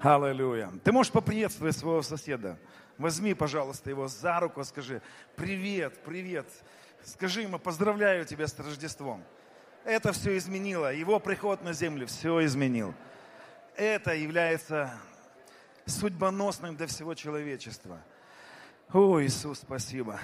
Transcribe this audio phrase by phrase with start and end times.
[0.00, 0.70] Аллилуйя.
[0.84, 2.56] Ты можешь поприветствовать своего соседа.
[2.98, 5.02] Возьми, пожалуйста, его за руку, скажи,
[5.34, 6.46] привет, привет.
[7.04, 9.24] Скажи ему, поздравляю тебя с Рождеством.
[9.84, 10.94] Это все изменило.
[10.94, 12.94] Его приход на землю все изменил.
[13.74, 14.94] Это является
[15.86, 18.00] судьбоносным для всего человечества.
[18.92, 20.20] О, Иисус, спасибо.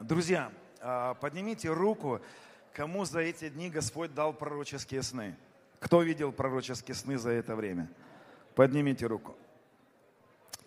[0.00, 0.50] Друзья,
[0.80, 2.20] а, поднимите руку,
[2.72, 5.36] кому за эти дни Господь дал пророческие сны.
[5.78, 7.88] Кто видел пророческие сны за это время?
[8.56, 9.36] Поднимите руку.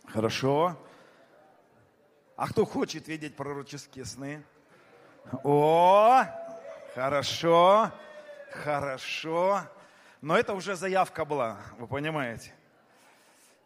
[0.05, 0.77] Хорошо.
[2.35, 4.43] А кто хочет видеть пророческие сны?
[5.43, 6.23] О,
[6.93, 7.91] хорошо,
[8.52, 9.62] хорошо.
[10.21, 12.53] Но это уже заявка была, вы понимаете.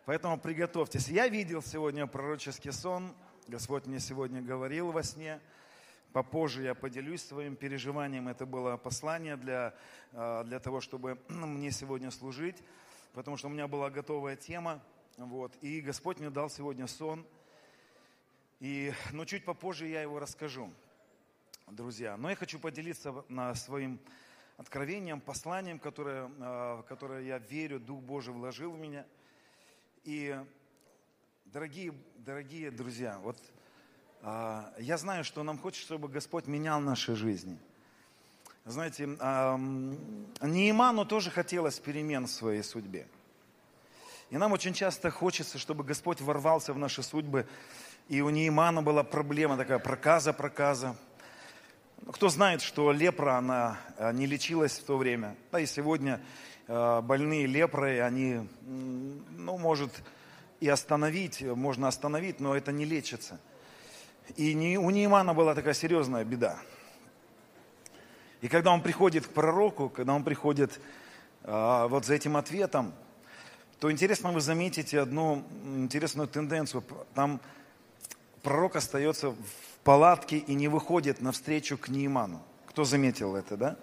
[0.05, 1.09] Поэтому приготовьтесь.
[1.09, 3.13] Я видел сегодня пророческий сон.
[3.49, 5.41] Господь мне сегодня говорил во сне.
[6.13, 8.29] Попозже я поделюсь своим переживанием.
[8.29, 9.73] Это было послание для,
[10.13, 12.63] э, для того, чтобы мне сегодня служить,
[13.13, 14.81] потому что у меня была готовая тема.
[15.17, 15.55] Вот.
[15.61, 17.25] И Господь мне дал сегодня сон.
[18.59, 20.71] И, но чуть попозже я его расскажу,
[21.67, 22.17] друзья.
[22.17, 23.23] Но я хочу поделиться
[23.55, 23.99] своим
[24.57, 29.05] откровением, посланием, которое, э, которое я верю, Дух Божий вложил в меня–
[30.03, 30.37] и,
[31.45, 33.37] дорогие, дорогие друзья, вот
[34.21, 37.57] а, я знаю, что нам хочется, чтобы Господь менял наши жизни.
[38.65, 39.05] Знаете,
[40.41, 43.07] Неиману тоже хотелось перемен в своей судьбе.
[44.29, 47.45] И нам очень часто хочется, чтобы Господь ворвался в наши судьбы.
[48.09, 50.95] И у Неимана была проблема такая, проказа, проказа.
[52.11, 55.37] Кто знает, что лепра, она а, не лечилась в то время.
[55.51, 56.21] Да и сегодня
[56.67, 59.91] Э, больные лепрой, они, ну, может
[60.61, 63.39] и остановить, можно остановить, но это не лечится.
[64.37, 66.57] И у Неймана была такая серьезная беда.
[68.43, 70.79] И когда он приходит к пророку, когда он приходит
[71.43, 72.93] а, вот за этим ответом,
[73.79, 76.83] то интересно вы заметите одну интересную тенденцию.
[77.15, 77.41] Там
[78.43, 79.35] пророк остается в
[79.83, 82.43] палатке и не выходит навстречу к Нейману.
[82.67, 83.77] Кто заметил это, да?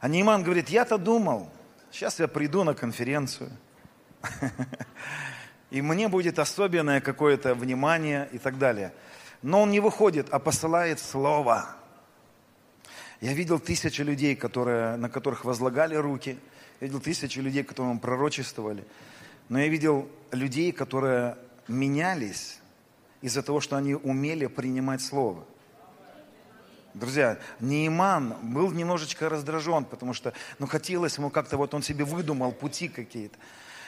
[0.00, 1.50] А Нейман говорит, я-то думал,
[1.96, 3.50] Сейчас я приду на конференцию,
[5.70, 8.92] и мне будет особенное какое-то внимание и так далее.
[9.40, 11.76] Но он не выходит, а посылает слово.
[13.20, 16.38] Я видел тысячи людей, которые, на которых возлагали руки.
[16.80, 18.84] Я видел тысячи людей, которым пророчествовали.
[19.48, 21.36] Но я видел людей, которые
[21.68, 22.58] менялись
[23.22, 25.44] из-за того, что они умели принимать слово–
[26.96, 32.52] Друзья, Нейман был немножечко раздражен, потому что ну, хотелось ему как-то, вот он себе выдумал
[32.52, 33.36] пути какие-то.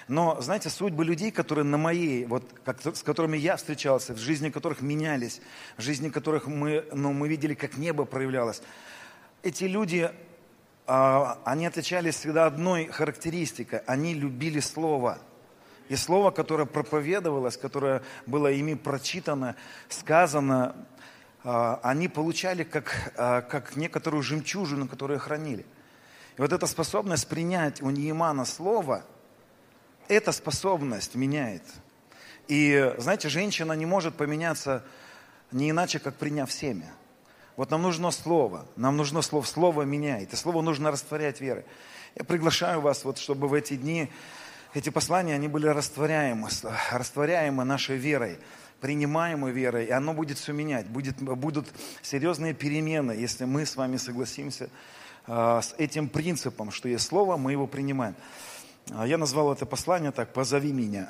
[0.08, 4.50] Но, знаете, судьбы людей, которые на моей, вот, как, с которыми я встречался, в жизни
[4.50, 5.40] которых менялись,
[5.78, 8.60] в жизни которых мы, ну, мы видели, как небо проявлялось,
[9.42, 10.10] эти люди,
[10.86, 13.80] а, они отличались всегда одной характеристикой.
[13.80, 15.18] Они любили Слово.
[15.88, 19.56] И Слово, которое проповедовалось, которое было ими прочитано,
[19.88, 20.74] сказано,
[21.44, 25.64] а, они получали как, а, как некоторую жемчужину, которую хранили.
[26.36, 29.04] И вот эта способность принять у Неймана слово,
[30.08, 31.64] эта способность меняет.
[32.48, 34.84] И, знаете, женщина не может поменяться
[35.50, 36.92] не иначе, как приняв семя.
[37.58, 41.64] Вот нам нужно слово, нам нужно слово, слово меняет, и слово нужно растворять верой.
[42.14, 44.12] Я приглашаю вас, вот, чтобы в эти дни
[44.74, 46.50] эти послания, они были растворяемы,
[46.92, 48.38] растворяемы нашей верой
[48.80, 50.86] принимаемой верой, и оно будет все менять.
[50.86, 51.66] Будет, будут
[52.00, 54.70] серьезные перемены, если мы с вами согласимся
[55.26, 58.14] э, с этим принципом, что есть слово, мы его принимаем.
[58.90, 61.08] А я назвал это послание так, «Позови меня».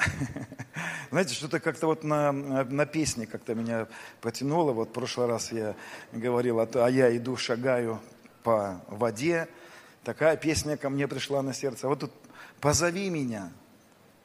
[1.11, 3.87] Знаете, что-то как-то вот на, на песне как-то меня
[4.21, 4.73] потянуло.
[4.73, 5.75] Вот в прошлый раз я
[6.13, 8.01] говорил, а я иду, шагаю
[8.43, 9.49] по воде.
[10.03, 11.87] Такая песня ко мне пришла на сердце.
[11.87, 12.13] А вот тут
[12.61, 13.51] «Позови меня».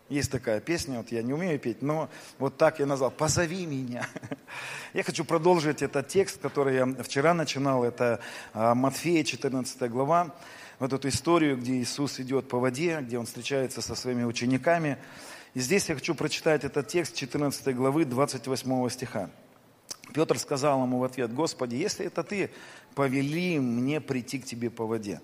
[0.10, 4.08] Есть такая песня, вот я не умею петь, но вот так я назвал «Позови меня».
[4.94, 8.20] Я хочу продолжить этот текст, который я вчера начинал, это
[8.54, 10.36] а, Матфея, 14 глава,
[10.84, 14.98] вот эту историю, где Иисус идет по воде, где Он встречается со своими учениками.
[15.54, 19.30] И здесь я хочу прочитать этот текст 14 главы 28 стиха.
[20.14, 22.52] Петр сказал ему в ответ, «Господи, если это Ты,
[22.96, 25.22] повели мне прийти к Тебе по воде».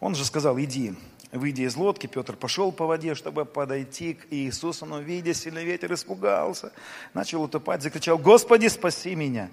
[0.00, 0.96] Он же сказал, иди.
[1.30, 5.94] Выйдя из лодки, Петр пошел по воде, чтобы подойти к Иисусу, но, видя сильный ветер,
[5.94, 6.72] испугался,
[7.14, 9.50] начал утопать, закричал, «Господи, спаси меня!»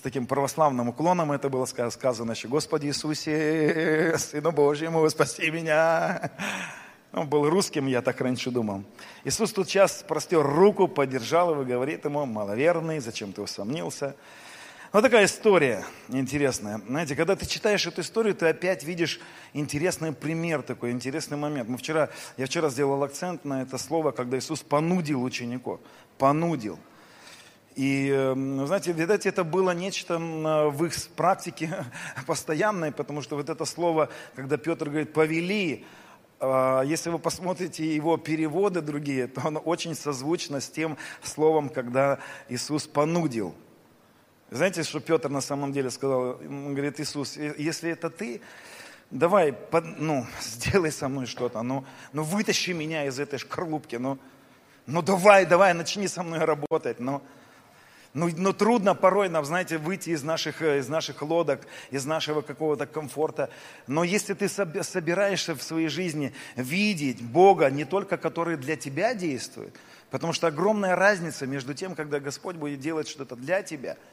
[0.00, 6.30] С таким православным уклоном это было сказано еще, «Господи Иисусе, Сыну Божьему, спаси меня!»
[7.12, 8.82] Он был русским, я так раньше думал.
[9.24, 14.16] Иисус тут час простер руку, поддержал его, говорит ему, маловерный, зачем ты усомнился?
[14.90, 16.80] Вот такая история интересная.
[16.88, 19.20] Знаете, когда ты читаешь эту историю, ты опять видишь
[19.52, 21.68] интересный пример такой, интересный момент.
[21.68, 22.08] Мы вчера,
[22.38, 25.78] я вчера сделал акцент на это слово, когда Иисус понудил учеников.
[26.16, 26.78] Понудил.
[27.76, 28.10] И,
[28.66, 31.84] знаете, видать, это было нечто в их практике
[32.26, 35.84] постоянное, потому что вот это слово, когда Петр говорит «повели»,
[36.40, 42.18] а, если вы посмотрите его переводы другие, то оно очень созвучно с тем словом, когда
[42.48, 43.54] Иисус понудил.
[44.50, 46.40] Знаете, что Петр на самом деле сказал?
[46.40, 48.40] Он говорит, Иисус, если это ты,
[49.10, 49.54] давай,
[49.98, 54.18] ну, сделай со мной что-то, ну, ну, вытащи меня из этой шкарлупки, ну,
[54.86, 57.22] ну, давай, давай, начни со мной работать, ну,
[58.14, 61.60] ну, ну трудно порой нам, знаете, выйти из наших, из наших лодок,
[61.90, 63.50] из нашего какого-то комфорта.
[63.86, 69.74] Но если ты собираешься в своей жизни видеть Бога, не только который для тебя действует,
[70.10, 73.96] потому что огромная разница между тем, когда Господь будет делать что-то для тебя–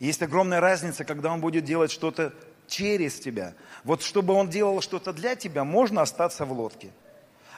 [0.00, 2.32] есть огромная разница, когда Он будет делать что-то
[2.66, 3.54] через тебя.
[3.84, 6.90] Вот чтобы Он делал что-то для тебя, можно остаться в лодке.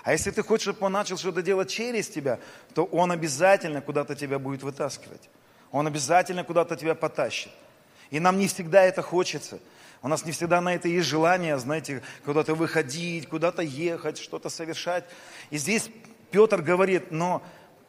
[0.02, 2.38] А если ты хочешь, чтобы Он начал что-то делать через тебя,
[2.75, 5.29] то Он обязательно куда-то тебя будет вытаскивать.
[5.70, 7.52] Он обязательно куда-то тебя потащит.
[8.10, 9.58] И нам не всегда это хочется.
[10.02, 15.04] У нас не всегда на это есть желание, знаете, куда-то выходить, куда-то ехать, что-то совершать.
[15.50, 15.90] И здесь
[16.30, 17.42] Петр говорит, но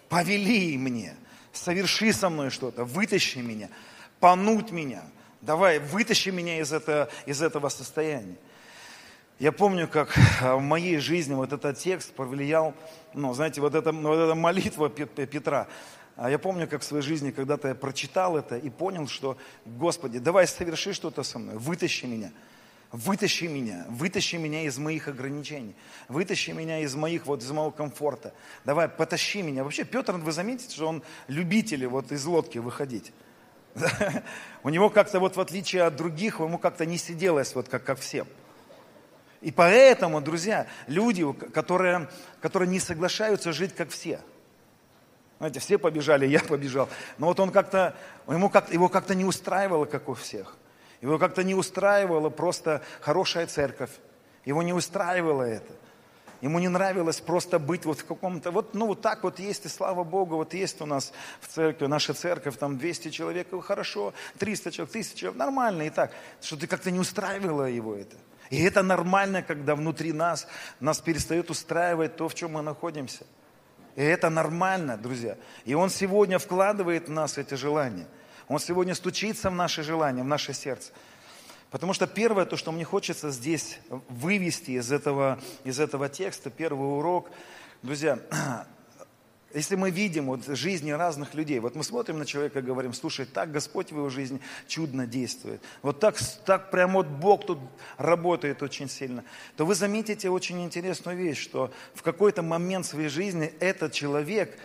[0.10, 1.16] повели мне,
[1.54, 3.70] соверши со мной что-то, вытащи меня
[4.20, 5.04] понуть меня.
[5.42, 8.38] Давай, вытащи меня из, этого из этого состояния.
[9.40, 12.74] Я помню, как а, в моей жизни вот этот текст повлиял,
[13.14, 15.68] ну, знаете, вот эта, вот эта молитва Петра.
[16.18, 20.18] А я помню, как в своей жизни когда-то я прочитал это и понял, что, Господи,
[20.18, 22.32] давай соверши что-то со мной, вытащи меня.
[22.92, 25.76] Вытащи меня, вытащи меня из моих ограничений,
[26.08, 28.34] вытащи меня из моих, вот из моего комфорта.
[28.64, 29.66] Давай, потащи меня.
[29.66, 33.12] Вообще, Петр, вы заметите, что он любитель вот из лодки выходить.
[34.64, 38.00] У него как-то вот в отличие от других, ему как-то не сиделось вот как, как
[38.00, 38.26] всем.
[39.42, 42.10] И поэтому, друзья, люди, которые,
[42.42, 44.22] которые не соглашаются жить как все.
[45.38, 46.90] Знаете, все побежали, я побежал.
[47.18, 47.96] Но вот он как-то,
[48.28, 50.56] ему как, его как-то не устраивало, как у всех.
[51.02, 53.92] Его как-то не устраивала просто хорошая церковь.
[54.46, 55.74] Его не устраивало это.
[56.42, 59.70] Ему не нравилось просто быть вот в каком-то, вот, ну вот так вот есть, и
[59.70, 61.12] слава Богу, вот есть у нас
[61.42, 66.12] в церкви, наша церковь, там 200 человек, хорошо, 300 человек, 1000 человек, нормально и так.
[66.42, 68.16] Что ты как-то не устраивало его это.
[68.50, 70.48] И это нормально, когда внутри нас,
[70.80, 73.26] нас перестает устраивать то, в чем мы находимся.
[73.98, 75.38] И это нормально, друзья.
[75.66, 78.08] И Он сегодня вкладывает в нас эти желания.
[78.48, 80.94] Он сегодня стучится в наши желания, в наше сердце.
[81.72, 86.86] Потому что первое, то, что мне хочется здесь вывести из этого, из этого текста, первый
[86.86, 87.32] урок,
[87.82, 88.20] друзья,
[89.54, 93.26] если мы видим вот жизни разных людей, вот мы смотрим на человека и говорим, слушай,
[93.26, 97.60] так Господь в его жизни чудно действует, вот так, так прям вот Бог тут
[97.98, 99.24] работает очень сильно,
[99.56, 104.58] то вы заметите очень интересную вещь, что в какой-то момент своей жизни этот человек,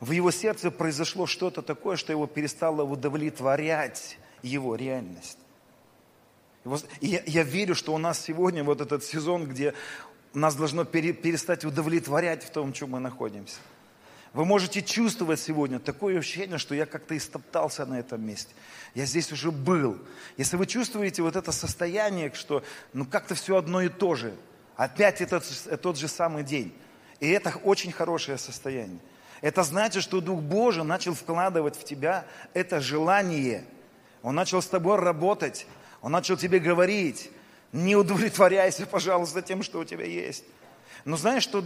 [0.00, 5.38] в его сердце произошло что-то такое, что его перестало удовлетворять его реальность.
[7.00, 9.74] И я, я верю, что у нас сегодня вот этот сезон, где
[10.38, 13.56] нас должно пере, перестать удовлетворять в том, чем мы находимся.
[14.32, 18.52] Вы можете чувствовать сегодня такое ощущение, что я как-то истоптался на этом месте.
[18.94, 19.96] Я здесь уже был.
[20.36, 24.34] Если вы чувствуете вот это состояние, что ну как-то все одно и то же,
[24.76, 25.44] опять этот,
[25.80, 26.74] тот же самый день.
[27.20, 28.98] И это очень хорошее состояние.
[29.40, 33.64] Это значит, что Дух Божий начал вкладывать в тебя это желание.
[34.22, 35.66] Он начал с тобой работать.
[36.02, 37.30] Он начал тебе говорить,
[37.74, 40.44] не удовлетворяйся, пожалуйста, тем, что у тебя есть.
[41.04, 41.64] Но знаешь что,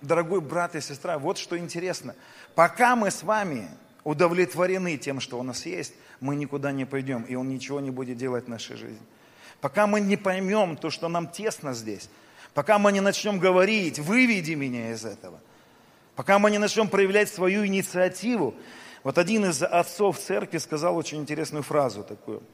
[0.00, 2.14] дорогой брат и сестра, вот что интересно.
[2.54, 3.68] Пока мы с вами
[4.04, 8.16] удовлетворены тем, что у нас есть, мы никуда не пойдем, и Он ничего не будет
[8.16, 9.04] делать в нашей жизни.
[9.60, 12.08] Пока мы не поймем то, что нам тесно здесь,
[12.54, 15.40] пока мы не начнем говорить, выведи меня из этого,
[16.14, 18.54] пока мы не начнем проявлять свою инициативу.
[19.02, 22.44] Вот один из отцов церкви сказал очень интересную фразу такую–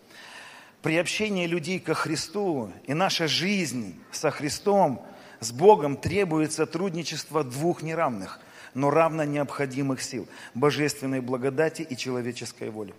[0.83, 5.05] приобщение людей ко Христу и наша жизнь со Христом,
[5.41, 8.41] с Богом требует сотрудничества двух неравных,
[8.75, 12.95] но равно необходимых сил– божественной благодати и человеческой воли.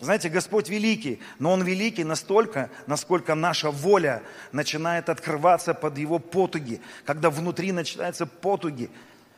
[0.00, 6.80] Знаете, Господь великий, но Он великий настолько, насколько наша воля начинает открываться под Его потуги,
[7.04, 8.90] когда внутри начинаются потуги,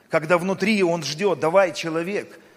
[0.09, 2.41] когда внутри Он ждет, давай, человек–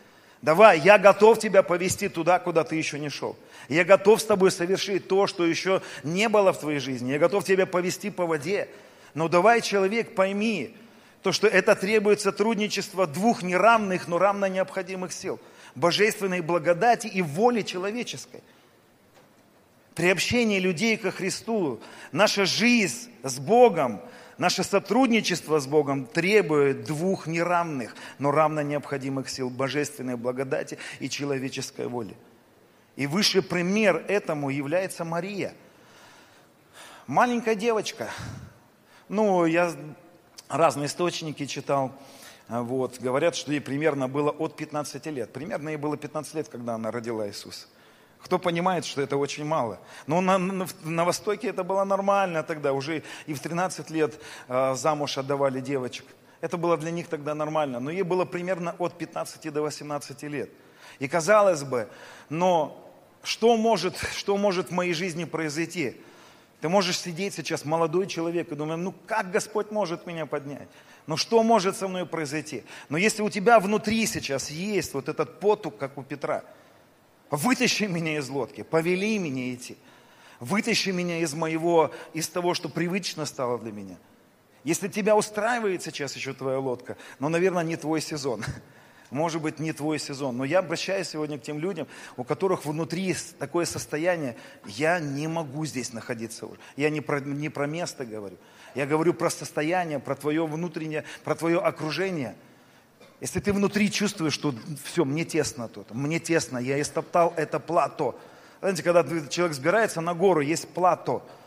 [0.42, 3.38] Давай, я готов тебя повести туда, куда ты еще не шел.
[3.70, 7.12] Я готов с тобой совершить то, что еще не было в твоей жизни.
[7.12, 8.68] Я готов тебя повести по воде.
[9.14, 10.76] Но давай, человек, пойми,
[11.22, 15.40] то, что это требует сотрудничества двух неравных, но равно необходимых сил.
[15.76, 18.42] божественной благодати и воли человеческой.
[19.96, 21.80] Приобщение людей ко Христу,
[22.12, 24.02] наша жизнь с Богом,
[24.42, 31.88] наше сотрудничество с Богом требует двух неравных, но равно необходимых сил божественной благодати и человеческой
[31.88, 32.16] воли.
[32.96, 35.54] И высший пример этому является Мария.
[37.06, 38.10] Маленькая девочка.
[39.10, 39.76] Ну, я
[40.50, 41.92] разные источники читал.
[42.48, 45.32] Вот, говорят, что ей примерно было от 15 лет.
[45.32, 47.68] Примерно ей было 15 лет, когда она родила Иисуса.
[48.24, 49.80] Кто понимает, что это очень мало.
[50.08, 52.74] Но на, на, на Востоке это было нормально тогда.
[52.74, 56.06] Уже и в 13 лет э, замуж отдавали девочек.
[56.40, 57.80] Это было для них тогда нормально.
[57.80, 60.50] Но ей было примерно от 15 до 18 лет.
[61.00, 61.88] И казалось бы,
[62.30, 62.78] но
[63.24, 65.96] что может, что может в моей жизни произойти?
[66.62, 70.68] Ты можешь сидеть сейчас, молодой человек, и думать, ну как Господь может меня поднять?
[71.08, 72.64] Ну что может со мной произойти?
[72.90, 76.44] Но если у тебя внутри сейчас есть вот этот потуг, как у Петра,
[77.32, 79.78] вытащи меня из лодки, повели меня идти,
[80.40, 83.98] вытащи меня из моего, из того, что привычно стало для меня.
[84.64, 88.44] Если тебя устраивает сейчас еще твоя лодка, но, наверное, не твой сезон
[89.12, 90.38] может быть, не твой сезон.
[90.38, 94.36] Но я обращаюсь сегодня к тем людям, у которых внутри такое состояние,
[94.66, 96.60] я не могу здесь находиться уже.
[96.78, 98.38] Я не про, не про место говорю.
[98.74, 102.36] Я говорю про состояние, про твое внутреннее, про твое окружение.
[103.22, 108.20] Если ты внутри чувствуешь, что все, мне тесно тут, мне тесно, я истоптал это плато.
[108.60, 111.26] Знаете, когда человек сбирается на гору, есть плато–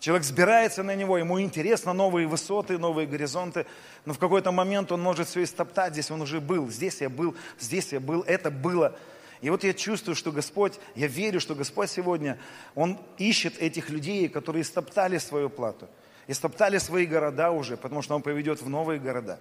[0.00, 3.66] Человек сбирается на него, ему интересно новые высоты, новые горизонты,
[4.04, 7.34] но в какой-то момент он может все истоптать, здесь он уже был, здесь я был,
[7.58, 8.96] здесь я был, это было.
[9.40, 12.38] И вот я чувствую, что Господь, я верю, что Господь сегодня,
[12.76, 15.88] Он ищет этих людей, которые истоптали свою плату,
[16.28, 19.40] истоптали свои города уже, потому что Он поведет в новые города.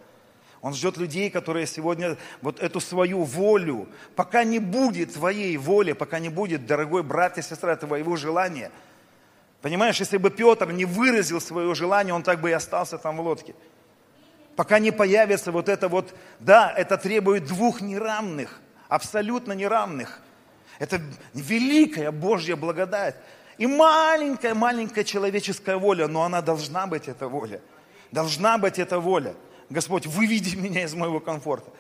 [0.62, 6.20] Он ждет людей, которые сегодня вот эту свою волю, пока не будет твоей воли, пока
[6.20, 8.72] не будет, дорогой брат и сестра, твоего желания–
[9.62, 13.22] Понимаешь, если бы Петр не выразил свое желание, он так бы и остался там в
[13.22, 13.56] лодке.
[14.56, 20.22] Пока не появится вот это вот, да, это требует двух неравных, абсолютно неравных.
[20.80, 21.02] Это
[21.34, 23.16] великая Божья благодать.
[23.58, 27.60] И маленькая-маленькая человеческая воля, но она должна быть, эта воля.
[28.12, 29.34] Должна быть эта воля.
[29.70, 31.72] Господь, выведи меня из моего комфорта.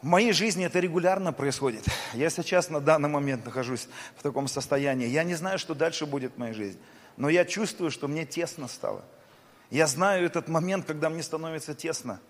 [0.00, 1.84] В моей жизни это регулярно происходит.
[2.12, 5.06] Я сейчас на данный момент нахожусь в таком состоянии.
[5.06, 6.80] Я не знаю, что дальше будет в моей жизни.
[7.16, 9.04] Но я чувствую, что мне тесно стало.
[9.70, 12.20] Я знаю этот момент, когда мне становится тесно.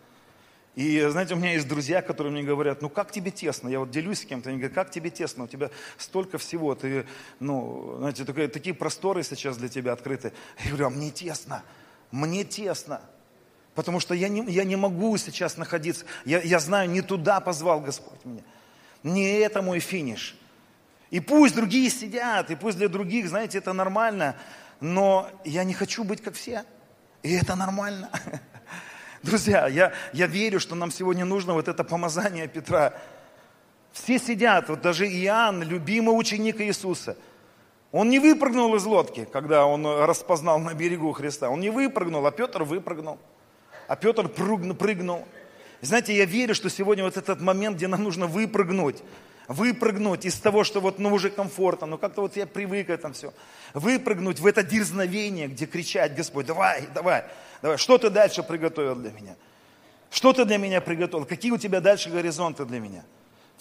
[0.74, 3.68] И, знаете, у меня есть друзья, которые мне говорят, ну как тебе тесно?
[3.68, 5.44] Я вот делюсь с кем-то, они говорят, как тебе тесно?
[5.44, 7.06] У тебя столько всего, ты,
[7.40, 10.32] ну, знаете, такие, такие просторы сейчас для тебя открыты.
[10.62, 11.62] Я говорю, а мне тесно,
[12.10, 13.02] мне тесно.
[13.74, 16.04] Потому что я не, я не могу сейчас находиться.
[16.24, 18.42] Я, я знаю, не туда позвал Господь меня.
[19.02, 20.36] Не это мой финиш.
[21.10, 24.36] И пусть другие сидят, и пусть для других, знаете, это нормально,
[24.80, 26.64] но я не хочу быть как все.
[27.22, 28.10] И это нормально.
[29.22, 32.94] Друзья, я, я верю, что нам сегодня нужно вот это помазание Петра.
[33.92, 37.16] Все сидят, вот даже Иоанн, любимый ученик Иисуса.
[37.90, 41.50] Он не выпрыгнул из лодки, когда он распознал на берегу Христа.
[41.50, 43.18] Он не выпрыгнул, а Петр выпрыгнул
[43.92, 45.28] а Петр прыгнул.
[45.82, 49.02] Знаете, я верю, что сегодня вот этот момент, где нам нужно выпрыгнуть,
[49.48, 53.12] выпрыгнуть из того, что вот, ну, уже комфортно, ну, как-то вот я привык к этому
[53.12, 53.34] все.
[53.74, 57.24] Выпрыгнуть в это дерзновение, где кричать, Господь, давай, давай,
[57.60, 59.36] давай, что ты дальше приготовил для меня?
[60.10, 61.26] Что ты для меня приготовил?
[61.26, 63.04] Какие у тебя дальше горизонты для меня?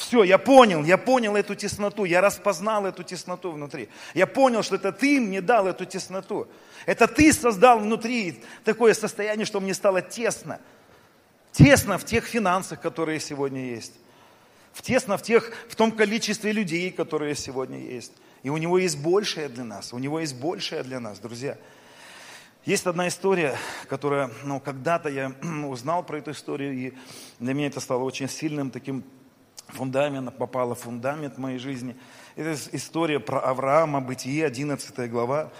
[0.01, 3.87] Все, я понял, я понял эту тесноту, я распознал эту тесноту внутри.
[4.15, 6.47] Я понял, что это ты мне дал эту тесноту.
[6.87, 10.59] Это ты создал внутри такое состояние, что мне стало тесно.
[11.51, 13.93] Тесно в тех финансах, которые сегодня есть.
[14.73, 18.13] В тесно в, тех, в том количестве людей, которые сегодня есть.
[18.41, 19.93] И у него есть большее для нас.
[19.93, 21.57] У него есть большее для нас, друзья.
[22.65, 23.55] Есть одна история,
[23.87, 25.35] которая, ну, когда-то я
[25.67, 26.93] узнал про эту историю, и
[27.39, 29.03] для меня это стало очень сильным таким
[29.71, 31.95] фундамент, попала в фундамент моей жизни.
[32.35, 35.51] Это история про Авраама, Бытие, 11 глава.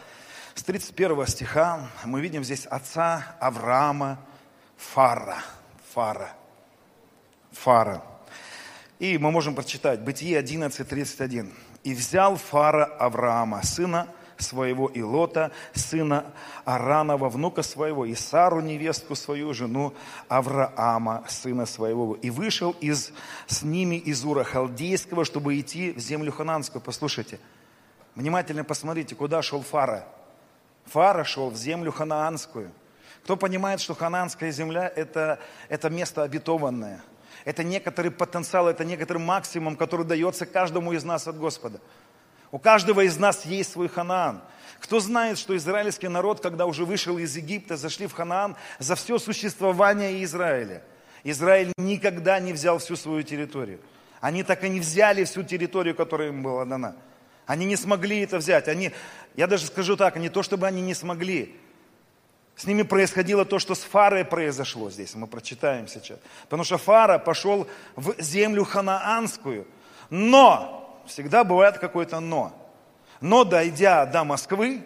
[0.56, 4.20] С 31 стиха мы видим здесь отца Авраама
[4.78, 5.38] Фара.
[5.94, 6.34] Фара.
[7.52, 8.04] Фара.
[9.00, 11.52] И мы можем прочитать Бытие 11, 31.
[11.84, 14.08] «И взял Фара Авраама, сына
[14.42, 16.34] своего Илота, сына
[16.66, 19.94] Аранова, внука своего, и Сару, невестку свою, жену
[20.28, 22.16] Авраама, сына своего.
[22.16, 23.14] И вышел из,
[23.48, 26.82] с ними из Ура Халдейского, чтобы идти в землю Хананскую.
[26.82, 27.40] Послушайте,
[28.16, 30.08] внимательно посмотрите, куда шел Фара.
[30.86, 32.72] Фара шел в землю Ханаанскую.
[33.24, 37.04] Кто понимает, что Ханаанская земля это,– это место обетованное–
[37.46, 41.80] Это некоторый потенциал, это некоторый максимум, который дается каждому из нас от Господа.
[42.52, 44.42] У каждого из нас есть свой Ханаан.
[44.80, 49.20] Кто знает, что израильский народ, когда уже вышел из Египта, зашли в Ханаан за все
[49.20, 50.84] существование Израиля.
[51.24, 53.80] Израиль никогда не взял всю свою территорию.
[54.20, 56.96] Они так и не взяли всю территорию, которая им была дана.
[57.46, 58.68] Они не смогли это взять.
[58.68, 58.92] Они,
[59.36, 61.56] я даже скажу так, не то, чтобы они не смогли.
[62.56, 66.20] С ними происходило то, что с Фарой произошло здесь, мы прочитаем сейчас.
[66.44, 69.66] Потому что Фара пошел в землю ханаанскую.
[70.10, 70.81] Но,
[71.12, 72.54] всегда бывает какое-то но.
[73.20, 74.82] Но дойдя до Москвы,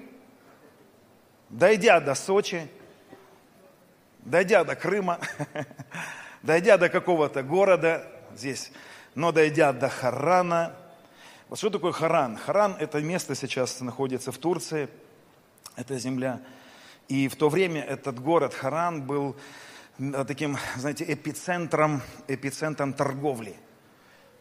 [1.50, 2.67] дойдя до Сочи,
[4.20, 5.20] дойдя до Крыма,
[6.44, 8.05] дойдя до какого-то города
[8.36, 8.72] здесь,
[9.13, 10.75] но дойдя до Харана,
[11.48, 12.38] вот что такое Харан?
[12.38, 14.89] Харан– это место сейчас находится в Турции,
[15.75, 16.41] это земля.
[17.08, 19.36] И в то время этот город Харан был
[20.27, 23.55] таким, знаете, эпицентром, эпицентром торговли.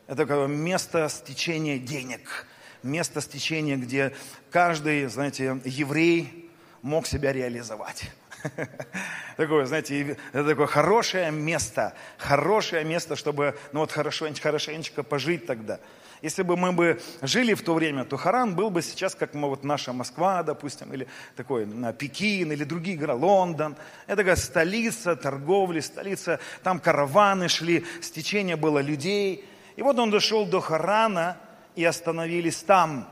[0.06, 2.46] Это такое место стечения денег,
[2.82, 4.12] место стечения, где
[4.50, 6.50] каждый, знаете, еврей
[6.82, 8.10] мог себя реализовать.
[9.38, 15.80] Такое, знаете, это такое хорошее место, хорошее место, чтобы, ну вот хорошенечко, хорошенечко пожить тогда.
[16.20, 19.48] Если бы мы бы жили в то время, то Харан был бы сейчас, как мы,
[19.48, 23.76] вот наша Москва, допустим, или такой Пекин, или другие города, Лондон.
[24.06, 29.46] Это такая столица торговли, столица, там караваны шли, стечение было людей.
[29.76, 31.36] И вот он дошел до Харана
[31.74, 33.08] и остановились там.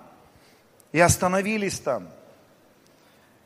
[0.93, 2.09] И остановились там.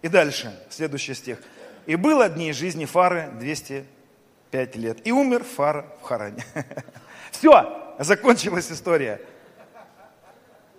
[0.02, 1.38] И дальше, следующий стих.
[1.86, 5.06] И было дней жизни Фары 205 лет.
[5.06, 6.44] И умер Фара в Харане.
[7.30, 9.20] Все, закончилась история.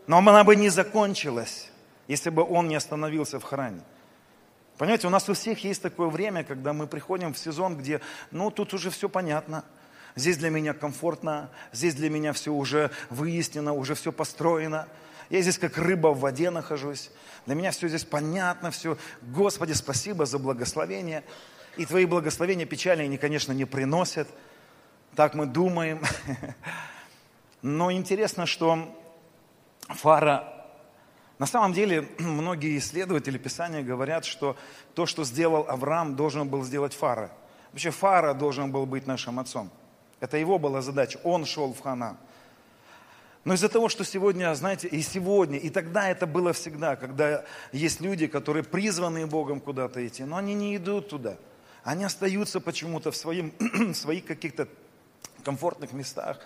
[0.05, 1.69] Но она бы не закончилась,
[2.07, 3.81] если бы он не остановился в храме.
[4.77, 7.99] Понимаете, у нас у всех есть такое время, когда мы приходим в сезон, где,
[8.31, 9.65] ну, тут уже все понятно.
[10.17, 14.87] Здесь для меня комфортно, здесь для меня все уже выяснено, уже все построено.
[15.29, 17.11] Я здесь как рыба в воде нахожусь.
[17.45, 18.97] Для меня все здесь понятно, все.
[19.21, 21.23] Господи, спасибо за благословение.
[21.77, 24.27] И твои благословения печали они, конечно, не приносят.
[25.15, 26.01] Так мы думаем.
[27.61, 28.93] Но интересно, что
[29.87, 30.53] Фара
[31.39, 34.57] на самом деле, многие исследователи Писания говорят, что
[34.95, 37.31] то, что сделал Авраам, должен был сделать Фара.
[37.71, 39.69] Вообще Фара должен был быть нашим отцом.
[40.19, 41.19] Это его была задача.
[41.23, 42.17] Он шел в Хана.
[43.43, 48.01] Но из-за того, что сегодня, знаете, и сегодня, и тогда это было всегда, когда есть
[48.01, 51.37] люди, которые призваны Богом куда-то идти, но они не идут туда.
[51.83, 54.67] Они остаются почему-то в, своим, в своих каких-то
[55.45, 56.39] комфортных местах.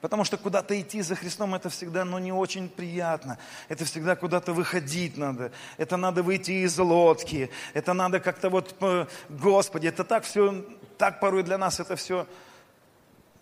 [0.00, 3.36] Потому что куда-то идти за Христом, это всегда ну, не очень приятно.
[3.68, 5.52] Это всегда куда-то выходить надо.
[5.76, 7.50] Это надо выйти из лодки.
[7.74, 8.74] Это надо как-то вот,
[9.28, 10.64] Господи, это так все,
[10.96, 12.26] так порой для нас это все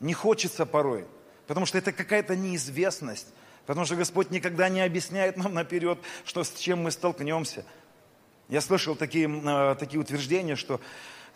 [0.00, 1.06] не хочется порой.
[1.46, 3.28] Потому что это какая-то неизвестность.
[3.66, 7.64] Потому что Господь никогда не объясняет нам наперед, что, с чем мы столкнемся.
[8.48, 10.80] Я слышал такие, э, такие утверждения, что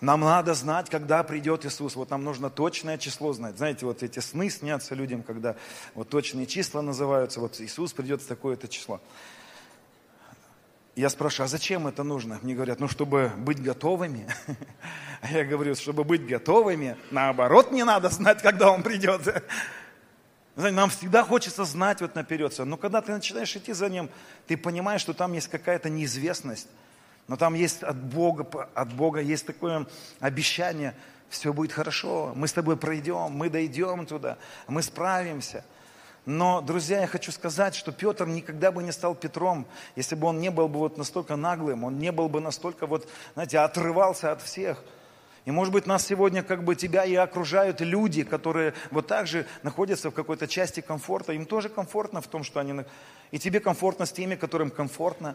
[0.01, 1.94] нам надо знать, когда придет Иисус.
[1.94, 3.57] Вот нам нужно точное число знать.
[3.57, 5.57] Знаете, вот эти сны снятся людям, когда
[5.94, 7.38] вот точные числа называются.
[7.38, 9.01] Вот Иисус придет в такое-то число.
[10.94, 12.38] Я спрашиваю, а зачем это нужно?
[12.42, 14.26] Мне говорят, ну, чтобы быть готовыми.
[15.22, 19.44] А я говорю, чтобы быть готовыми, наоборот, не надо знать, когда Он придет.
[20.57, 22.52] Нам всегда хочется знать вот наперед.
[22.59, 24.11] Но когда ты начинаешь идти за Ним,
[24.48, 26.66] ты понимаешь, что там есть какая-то неизвестность.
[27.28, 29.87] Но там есть от Бога, от Бога есть такое
[30.18, 30.94] обещание,
[31.28, 35.64] все будет хорошо, мы с тобой пройдем, мы дойдем туда, мы справимся.
[36.25, 40.39] Но, друзья, я хочу сказать, что Петр никогда бы не стал Петром, если бы он
[40.39, 44.41] не был бы вот настолько наглым, он не был бы настолько вот, знаете, отрывался от
[44.41, 44.85] всех.
[45.45, 49.47] И, может быть, нас сегодня как бы тебя и окружают люди, которые вот так же
[49.65, 51.33] находятся в какой-то части комфорта.
[51.33, 52.85] Им тоже комфортно в том, что они...
[53.33, 55.35] И тебе комфортно с теми, которым комфортно.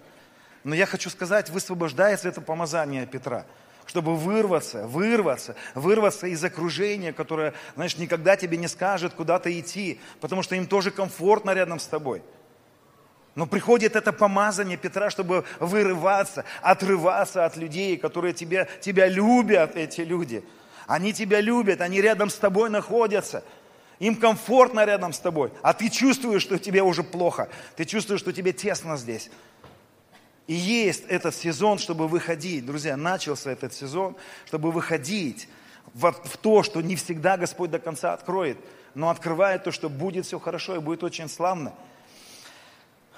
[0.63, 3.45] Но я хочу сказать, высвобождается это помазание Петра,
[3.87, 9.99] чтобы вырваться, вырваться, вырваться из окружения, которое, знаешь, никогда тебе не скажет, куда то идти,
[10.21, 12.21] потому что им тоже комфортно рядом с тобой.
[13.33, 20.01] Но приходит это помазание Петра, чтобы вырываться, отрываться от людей, которые тебя, тебя любят, эти
[20.01, 20.43] люди.
[20.87, 23.43] Они тебя любят, они рядом с тобой находятся.
[23.99, 27.49] Им комфортно рядом с тобой, а ты чувствуешь, что тебе уже плохо.
[27.75, 29.29] Ты чувствуешь, что тебе тесно здесь.
[30.47, 32.65] И есть этот сезон, чтобы выходить.
[32.65, 35.49] Друзья, начался этот сезон, чтобы выходить
[35.93, 38.57] в, в то, что не всегда Господь до конца откроет,
[38.95, 41.73] но открывает то, что будет все хорошо и будет очень славно.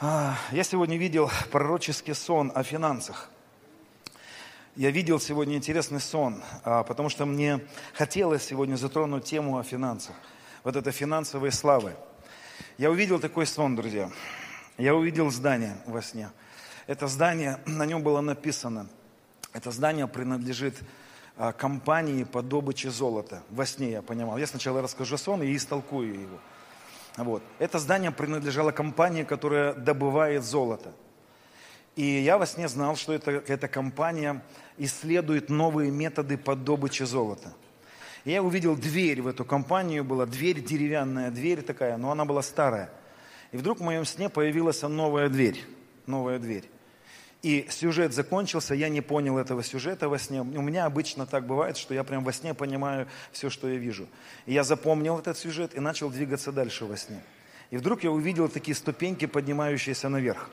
[0.02, 3.30] А, я сегодня видел пророческий сон о финансах.
[4.76, 7.60] Я видел сегодня интересный сон, а, потому что мне
[7.94, 10.16] хотелось сегодня затронуть тему о финансах.
[10.64, 11.96] Вот это финансовые славы.
[12.78, 14.10] Я увидел такой сон, друзья.
[14.78, 16.30] Я увидел здание во сне.
[16.90, 18.88] Это здание, на нем было написано,
[19.54, 20.74] это здание принадлежит
[21.38, 23.44] а, компании по добыче золота.
[23.52, 24.40] Во сне я понимал.
[24.40, 26.40] Я сначала расскажу сон и истолкую его.
[27.16, 27.44] Вот.
[27.60, 30.92] Это здание принадлежало компании, которая добывает золото.
[31.96, 34.44] И я во сне знал, что это, эта компания
[34.80, 37.54] исследует новые методы по добыче золота.
[38.26, 42.42] И я увидел дверь в эту компанию, была дверь, деревянная дверь такая, но она была
[42.42, 42.90] старая.
[43.52, 45.64] И вдруг в моем сне появилась новая дверь,
[46.08, 46.68] новая дверь.
[47.42, 50.42] И сюжет закончился, я не понял этого сюжета во сне.
[50.42, 54.08] У меня обычно так бывает, что я прям во сне понимаю все, что я вижу.
[54.46, 57.22] И я запомнил этот сюжет и начал двигаться дальше во сне.
[57.72, 60.50] И вдруг я увидел такие ступеньки, поднимающиеся наверх.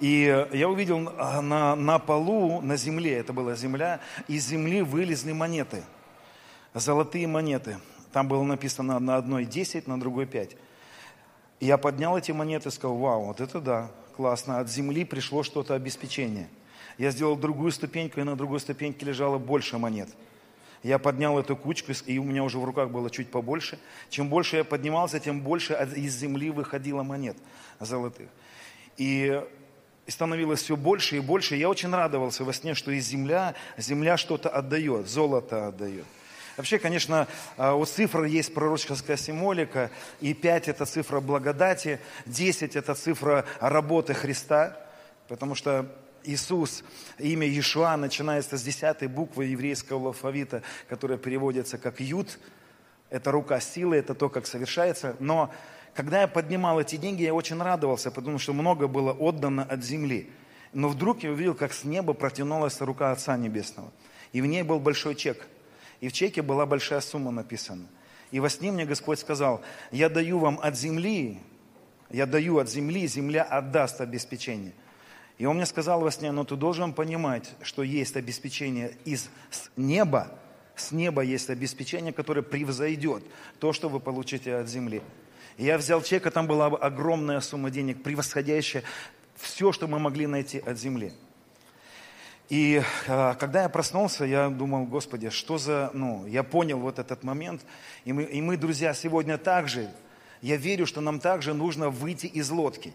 [0.00, 5.32] И я увидел а, на, на полу, на земле, это была земля, из земли вылезли
[5.32, 5.84] монеты,
[6.74, 7.78] золотые монеты.
[8.12, 10.56] Там было написано на одной 10, на другой 5.
[11.60, 15.42] И я поднял эти монеты и сказал, вау, вот это да, классно, от земли пришло
[15.42, 16.48] что-то обеспечение.
[16.98, 20.08] Я сделал другую ступеньку, и на другой ступеньке лежало больше монет.
[20.82, 23.78] Я поднял эту кучку, и у меня уже в руках было чуть побольше.
[24.08, 27.36] Чем больше я поднимался, тем больше из земли выходило монет
[27.80, 28.28] золотых.
[28.96, 29.42] И
[30.06, 31.56] становилось все больше и больше.
[31.56, 36.06] Я очень радовался во сне, что из земля, земля что-то отдает, золото отдает.
[36.56, 39.90] Вообще, конечно, а, у цифр есть пророческая символика,
[40.20, 44.76] и 5– это цифра благодати, 10– это цифра работы Христа,
[45.28, 45.86] потому что
[46.24, 46.82] Иисус,
[47.18, 52.38] имя Иешуа начинается с 10 буквы еврейского алфавита, которая переводится как «Юд»,
[53.10, 55.52] это рука силы, это то, как совершается, но
[55.94, 60.30] когда я поднимал эти деньги, я очень радовался, потому что много было отдано от земли.
[60.74, 63.90] Но вдруг я увидел, как с неба протянулась рука Отца Небесного.
[64.32, 65.46] И в ней был большой чек.
[66.00, 67.86] И в чеке была большая сумма написана.
[68.30, 71.38] И во сне мне Господь сказал, я даю вам от земли,
[72.10, 74.72] я даю от земли, земля отдаст обеспечение.
[75.38, 79.28] И он мне сказал во сне, но ты должен понимать, что есть обеспечение из
[79.76, 80.38] неба,
[80.74, 83.22] с неба есть обеспечение, которое превзойдет
[83.58, 85.02] то, что вы получите от земли.
[85.58, 88.82] Я взял чек, а там была огромная сумма денег, превосходящая
[89.36, 91.12] все, что мы могли найти от земли.
[92.48, 97.24] И э, когда я проснулся, я думал, Господи, что за, ну, я понял вот этот
[97.24, 97.62] момент.
[98.04, 99.90] И мы, и мы, друзья, сегодня также,
[100.42, 102.92] я верю, что нам также нужно выйти из лодки.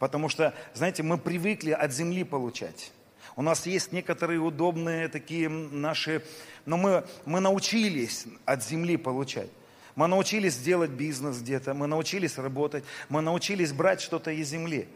[0.00, 2.90] Потому что, знаете, мы привыкли от земли получать.
[3.36, 6.24] У нас есть некоторые удобные такие наши,
[6.66, 9.50] но мы, мы научились от земли получать.
[9.94, 14.88] Мы научились делать бизнес где-то, мы научились работать, мы научились брать что-то из земли.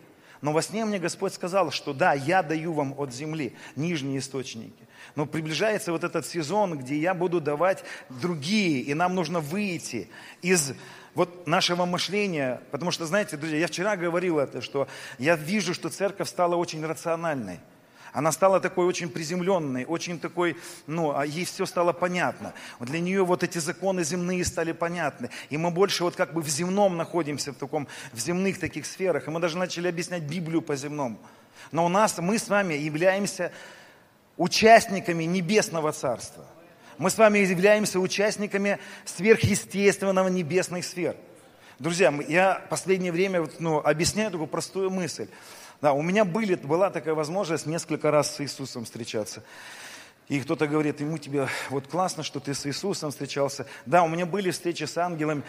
[0.44, 4.86] Но во сне мне Господь сказал, что да, я даю вам от земли нижние источники.
[5.16, 10.06] Но приближается вот этот сезон, где я буду давать другие, и нам нужно выйти
[10.42, 10.74] из
[11.14, 14.86] вот нашего мышления, потому что, знаете, друзья, я вчера говорил это, что
[15.18, 17.58] я вижу, что церковь стала очень рациональной.
[18.14, 22.54] Она стала такой очень приземленной, очень такой, ну, а ей все стало понятно.
[22.78, 25.30] Для нее вот эти законы земные стали понятны.
[25.50, 29.26] И мы больше вот как бы в земном находимся, в таком, в земных таких сферах.
[29.26, 31.18] И мы даже начали объяснять Библию по земному.
[31.72, 33.50] Но у нас, мы с вами являемся
[34.36, 36.46] участниками Небесного Царства.
[36.98, 41.16] Мы с вами являемся участниками сверхъестественного небесных сфер.
[41.80, 45.26] Друзья, я последнее время ну, объясняю такую простую мысль.
[45.84, 49.42] Да, у меня были, была такая возможность несколько раз с Иисусом встречаться.
[50.28, 53.66] И кто-то говорит, ему тебе вот классно, что ты с Иисусом встречался.
[53.84, 55.42] Да, у меня были встречи с ангелами.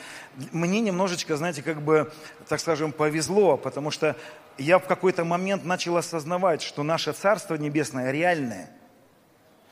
[0.51, 2.11] Мне немножечко, знаете, как бы,
[2.49, 4.17] так скажем, повезло, потому что
[4.57, 8.69] я в какой-то момент начал осознавать, что наше Царство Небесное реальное.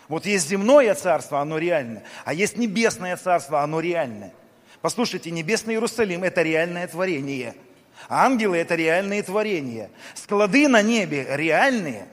[0.08, 4.32] Вот есть земное царство, оно реальное, а есть небесное царство, оно реальное.
[4.80, 7.54] Послушайте, небесный Иерусалим– это реальное творение–
[8.10, 9.90] Ангелы– это реальные творения.
[10.14, 12.08] Склады на небе реальные.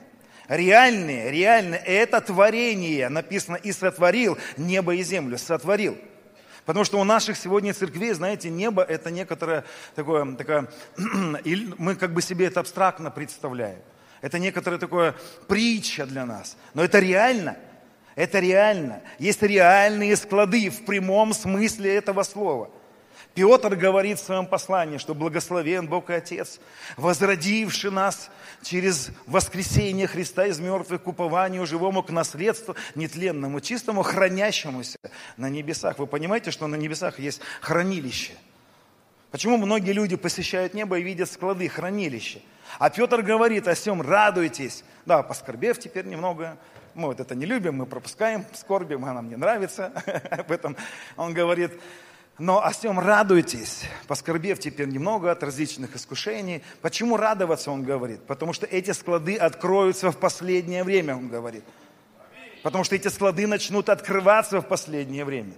[0.47, 1.79] Реальные, реальные.
[1.79, 3.09] Это творение.
[3.09, 5.37] Написано, и сотворил небо и землю.
[5.37, 5.97] Сотворил.
[6.65, 10.69] Потому что у наших сегодня церквей, знаете, небо– это некоторое такое, такое
[11.77, 13.79] мы как бы себе это абстрактно представляем.
[14.21, 15.15] Это некоторая такое
[15.47, 16.55] притча для нас.
[16.73, 17.57] Но это реально.
[18.15, 19.01] Это реально.
[19.17, 22.69] Есть реальные склады в прямом смысле этого слова–
[23.33, 26.59] Петр говорит в своем послании, что благословен Бог и Отец,
[26.97, 28.29] возродивший нас
[28.61, 34.97] через воскресение Христа из мертвых к упованию живому, к наследству нетленному, чистому, хранящемуся
[35.37, 35.97] на небесах.
[35.97, 38.33] Вы понимаете, что на небесах есть хранилище?
[39.31, 42.39] Почему многие люди посещают небо и видят склады, хранилища?
[42.79, 44.83] А Петр говорит о всем, радуйтесь.
[45.05, 46.57] Да, поскорбев теперь немного,
[46.93, 49.93] Мы вот это не любим, мы пропускаем, скорбим, она мне нравится
[50.31, 50.75] об этом.
[51.15, 51.71] Он говорит,
[52.41, 56.63] но о всем радуйтесь, поскорбев теперь немного от различных искушений.
[56.81, 58.23] Почему радоваться, он говорит?
[58.25, 61.63] Потому что эти склады откроются в последнее время, он говорит.
[62.63, 65.53] Потому что эти склады начнут открываться в последнее время.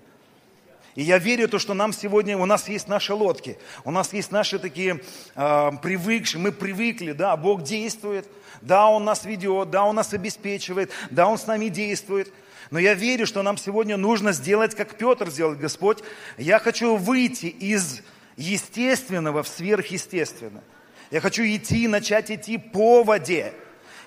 [0.96, 4.34] И я верю, то, что нам сегодня, у нас есть наши лодки, у нас есть
[4.34, 5.00] наши такие
[5.36, 8.28] э, привыкшие, мы привыкли, да, Бог действует,
[8.62, 12.32] да, Он нас ведет, да, Он нас обеспечивает, да, Он с нами действует.
[12.74, 16.00] Но я верю, что нам сегодня нужно сделать, как Петр сделал, Господь.
[16.40, 18.02] Я хочу выйти из
[18.36, 20.64] естественного в сверхъестественное.
[21.12, 23.54] Я хочу идти, начать идти по воде.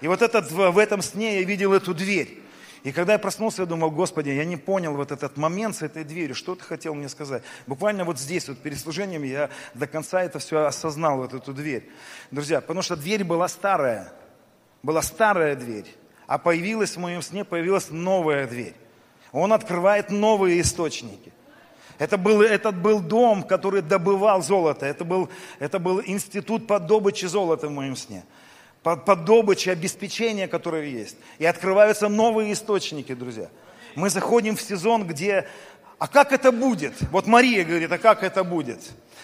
[0.00, 2.40] И вот этот, в этом сне я видел эту дверь.
[2.82, 6.02] И когда я проснулся, я думал, Господи, я не понял вот этот момент с этой
[6.02, 7.44] дверью, что ты хотел мне сказать.
[7.68, 11.88] Буквально вот здесь, вот перед служением, я до конца это все осознал, вот эту дверь.
[12.32, 14.12] Друзья, потому что дверь была старая,
[14.82, 15.86] была старая дверь,
[16.26, 18.74] а появилась в моем сне, появилась новая дверь.
[19.32, 21.32] Он открывает новые источники.
[21.98, 24.86] Это был, этот был дом, который добывал золото.
[24.86, 28.24] Это был, это был институт по добыче золота в моем сне
[28.86, 31.16] по, по добыче, обеспечения, которые есть.
[31.40, 33.48] И открываются новые источники, друзья.
[33.96, 35.48] Мы заходим в сезон, где...
[35.98, 36.92] А как это будет?
[37.10, 38.78] Вот Мария говорит, а как это будет?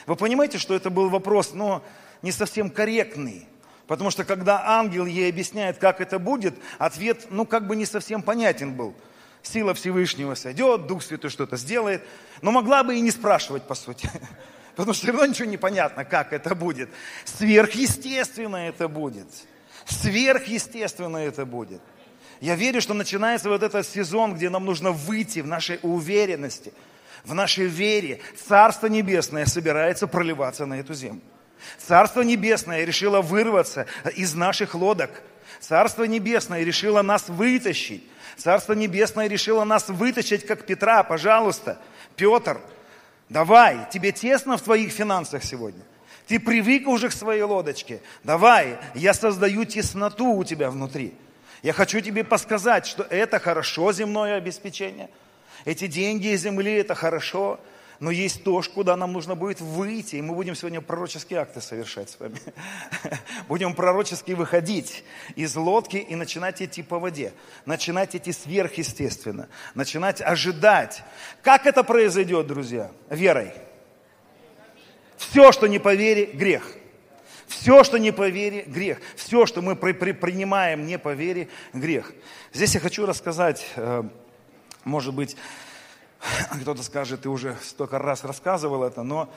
[0.07, 1.81] Вы понимаете, что это был вопрос, но
[2.23, 3.47] не совсем корректный.
[3.87, 8.23] Потому что когда ангел ей объясняет, как это будет, ответ, ну, как бы не совсем
[8.23, 8.95] понятен был.
[9.43, 12.03] Сила Всевышнего сойдет, Дух Святой что-то сделает.
[12.43, 14.09] Но могла бы и не спрашивать, по сути.
[14.77, 16.89] Потому что все равно ничего не понятно, как это будет.
[17.25, 19.27] Сверхъестественно это будет.
[19.85, 21.83] Сверхъестественно это будет.
[22.41, 26.73] Я верю, что начинается вот этот сезон, где нам нужно выйти в нашей уверенности,
[27.25, 28.21] в нашей вере.
[28.49, 31.23] Царство Небесное собирается проливаться на эту землю.
[31.79, 35.11] Царство Небесное решило вырваться из наших лодок.
[35.61, 38.05] Царство Небесное решило нас вытащить.
[38.37, 41.03] Царство Небесное решило нас вытащить, как Петра.
[41.03, 41.79] Пожалуйста,
[42.17, 42.61] Петр,
[43.29, 45.83] давай, тебе тесно в твоих финансах сегодня.
[46.27, 48.01] Ты привык уже к своей лодочке.
[48.25, 51.15] Давай, я создаю тесноту у тебя внутри.
[51.63, 55.11] Я хочу тебе подсказать, что это хорошо земное обеспечение.
[55.65, 57.61] Эти деньги из земли это хорошо.
[58.03, 60.17] Но есть то, куда нам нужно будет выйти.
[60.17, 62.37] И мы будем сегодня пророческие акты совершать с вами.
[63.49, 65.05] Будем пророчески выходить
[65.37, 67.33] из лодки и начинать идти по воде.
[67.65, 69.49] Начинать идти сверхъестественно.
[69.77, 71.05] Начинать ожидать.
[71.43, 72.91] Как это произойдет, друзья?
[73.09, 73.53] Верой.
[75.17, 76.75] Все, что не по грех.
[77.47, 78.99] Все, что не по грех.
[79.15, 82.13] Все, что мы при, при, принимаем не по грех.
[82.53, 84.03] Здесь я хочу рассказать, э,
[84.83, 85.37] может быть,
[86.61, 89.33] кто-то скажет, ты уже столько раз рассказывал это, но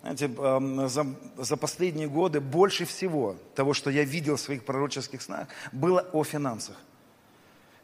[0.00, 5.20] знаете, э, за, за последние годы больше всего того, что я видел в своих пророческих
[5.20, 6.76] снах, было о финансах.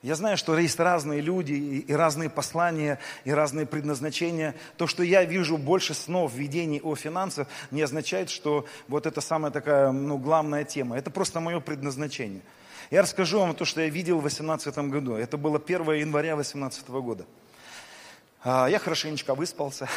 [0.02, 4.54] Я знаю, что есть разные люди и разные послания, и разные предназначения.
[4.76, 9.50] То, что я вижу больше снов, видений о финансах, не означает, что вот это самая
[9.50, 10.96] такая ну, главная тема.
[10.96, 12.42] Это просто мое предназначение.
[12.90, 15.14] Я расскажу вам то, что я видел в 2018 году.
[15.14, 17.26] Это было 1 января 2018 года.
[18.42, 19.88] А, я хорошенечко выспался,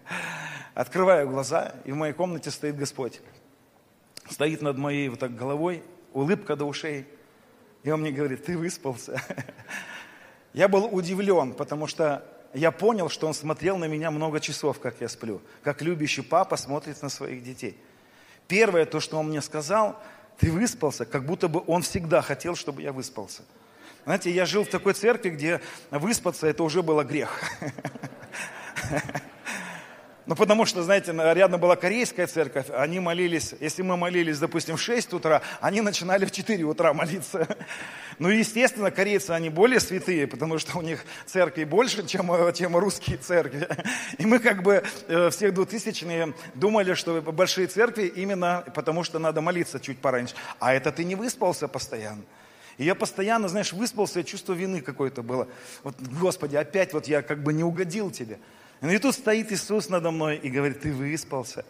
[0.74, 3.20] открываю глаза, и в моей комнате стоит Господь.
[4.30, 7.06] Стоит над моей вот так головой, улыбка до ушей–
[7.82, 9.20] и он мне говорит, ты выспался.
[10.52, 15.02] Я был удивлен, потому что я понял, что он смотрел на меня много часов, как
[15.02, 15.42] я сплю.
[15.62, 17.78] Как любящий папа смотрит на своих детей.
[18.48, 20.00] Первое, то, что он мне сказал,
[20.38, 23.42] ты выспался, как будто бы он всегда хотел, чтобы я выспался.
[24.08, 27.42] Знаете, я жил в такой церкви, где выспаться это уже было грех.
[30.24, 34.82] Ну, потому что, знаете, рядом была корейская церковь, они молились, если мы молились, допустим, в
[34.82, 37.48] 6 утра, они начинали в 4 утра молиться.
[38.18, 43.16] Ну, естественно, корейцы, они более святые, потому что у них церкви больше, чем, чем русские
[43.16, 43.68] церкви.
[44.18, 49.40] И мы как бы э, всех двухтысячные думали, что большие церкви именно потому, что надо
[49.40, 50.34] молиться чуть пораньше.
[50.60, 52.22] А это ты не выспался постоянно.
[52.78, 55.48] И я постоянно, знаешь, выспался, чувство вины какое-то было.
[55.82, 58.38] Вот, Господи, опять вот я как бы не угодил тебе.
[58.80, 61.64] И тут стоит Иисус надо мной и говорит, ты выспался.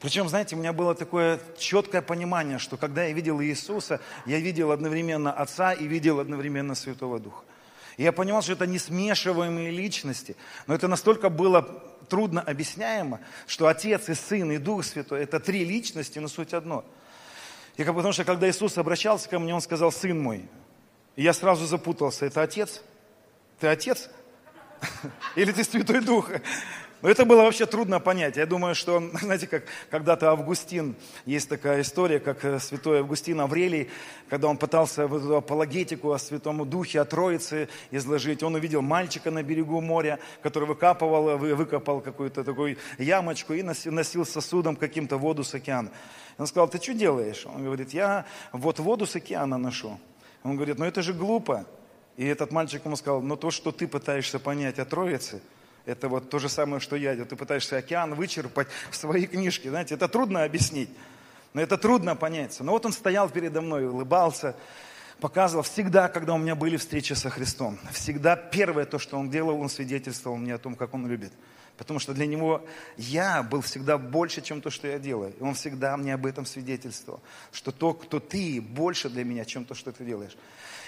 [0.00, 4.70] Причем, знаете, у меня было такое четкое понимание, что когда я видел Иисуса, я видел
[4.70, 7.42] одновременно Отца и видел одновременно Святого Духа.
[7.96, 10.36] И я понимал, что это не смешиваемые личности,
[10.68, 11.62] но это настолько было
[12.08, 16.84] трудно объясняемо, что Отец и Сын и Дух Святой– это три личности, но суть одно.
[17.78, 20.48] И как, потому что когда Иисус обращался ко мне, Он сказал, Сын мой.
[21.14, 22.82] И я сразу запутался, это Отец?
[23.60, 24.10] Ты Отец?
[25.36, 26.28] Или ты Святой Дух?
[27.00, 28.36] Но это было вообще трудно понять.
[28.36, 33.88] Я думаю, что, знаете, как когда-то Августин, есть такая история, как э, святой Августин Аврелий,
[34.28, 39.30] когда он пытался в эту апологетику о Святом Духе, о Троице изложить, он увидел мальчика
[39.30, 45.54] на берегу моря, который выкапывал, выкопал какую-то такую ямочку и носил сосудом каким-то воду с
[45.54, 45.90] океана.
[46.36, 47.46] Он сказал, ты что делаешь?
[47.46, 50.00] Он говорит, я вот воду с океана ношу.
[50.42, 51.64] Он говорит, ну это же глупо.
[52.16, 55.40] И этот мальчик ему сказал, но то, что ты пытаешься понять о Троице–
[55.88, 57.16] это вот то же самое, что я.
[57.24, 59.68] Ты пытаешься океан вычерпать в свои книжки.
[59.68, 60.90] Знаете, это трудно объяснить.
[61.54, 62.60] Но это трудно понять.
[62.60, 64.54] Но вот он стоял передо мной, улыбался,
[65.18, 67.78] показывал всегда, когда у меня были встречи со Христом.
[67.90, 71.32] Всегда первое то, что он делал, он свидетельствовал мне о том, как он любит.
[71.78, 72.66] Потому что для него
[72.98, 75.32] я был всегда больше, чем то, что я делаю.
[75.40, 77.22] И он всегда мне об этом свидетельствовал.
[77.50, 80.36] Что то, кто ты, больше для меня, чем то, что ты делаешь.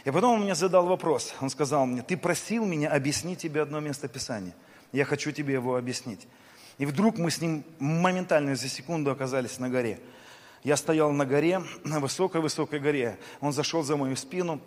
[0.05, 1.33] И потом он мне задал вопрос.
[1.41, 4.55] Он сказал мне, ты просил меня объяснить тебе одно место Писания.
[4.93, 6.27] Я хочу тебе его объяснить.
[6.79, 10.01] И вдруг мы с ним моментально за секунду оказались на горе.
[10.65, 13.19] Я стоял на горе, на высокой-высокой горе.
[13.41, 14.61] Он зашел за мою спину.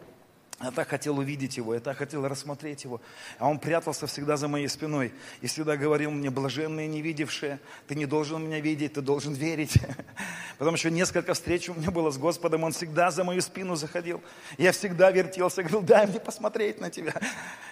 [0.61, 3.01] Я так хотел увидеть его, я так хотел рассмотреть его.
[3.39, 5.11] А он прятался всегда за моей спиной
[5.41, 9.77] и всегда говорил мне, блаженные не видевшие, ты не должен меня видеть, ты должен верить.
[10.57, 14.21] Потом еще несколько встреч у меня было с Господом, он всегда за мою спину заходил.
[14.57, 17.13] Я всегда вертелся, говорил, дай мне посмотреть на тебя.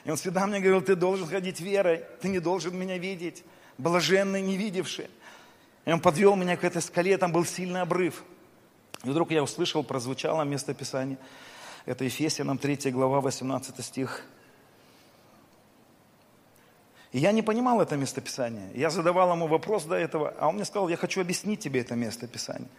[0.03, 3.43] И он всегда мне говорил, ты должен ходить верой, ты не должен меня видеть.
[3.77, 5.09] Блаженные не видевшие.
[5.85, 8.23] И он подвел меня к этой скале, там был сильный обрыв.
[9.03, 11.17] И вдруг я услышал, прозвучало место Писания–
[11.85, 14.23] это Ефесянам 3 глава, 18 стих.
[17.11, 18.69] И я не понимал это местописание.
[18.73, 21.95] Я задавал ему вопрос до этого, а он мне сказал, я хочу объяснить тебе это
[21.95, 22.69] местописание,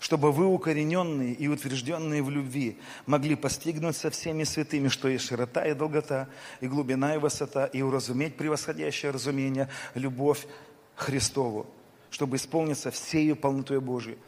[0.00, 5.64] чтобы вы, укорененные и утвержденные в любви, могли постигнуть со всеми святыми, что есть широта
[5.66, 6.28] и долгота,
[6.60, 10.46] и глубина и высота, и уразуметь превосходящее разумение, любовь
[10.96, 11.66] Христову,
[12.10, 14.18] чтобы исполниться всею полнотой Божией.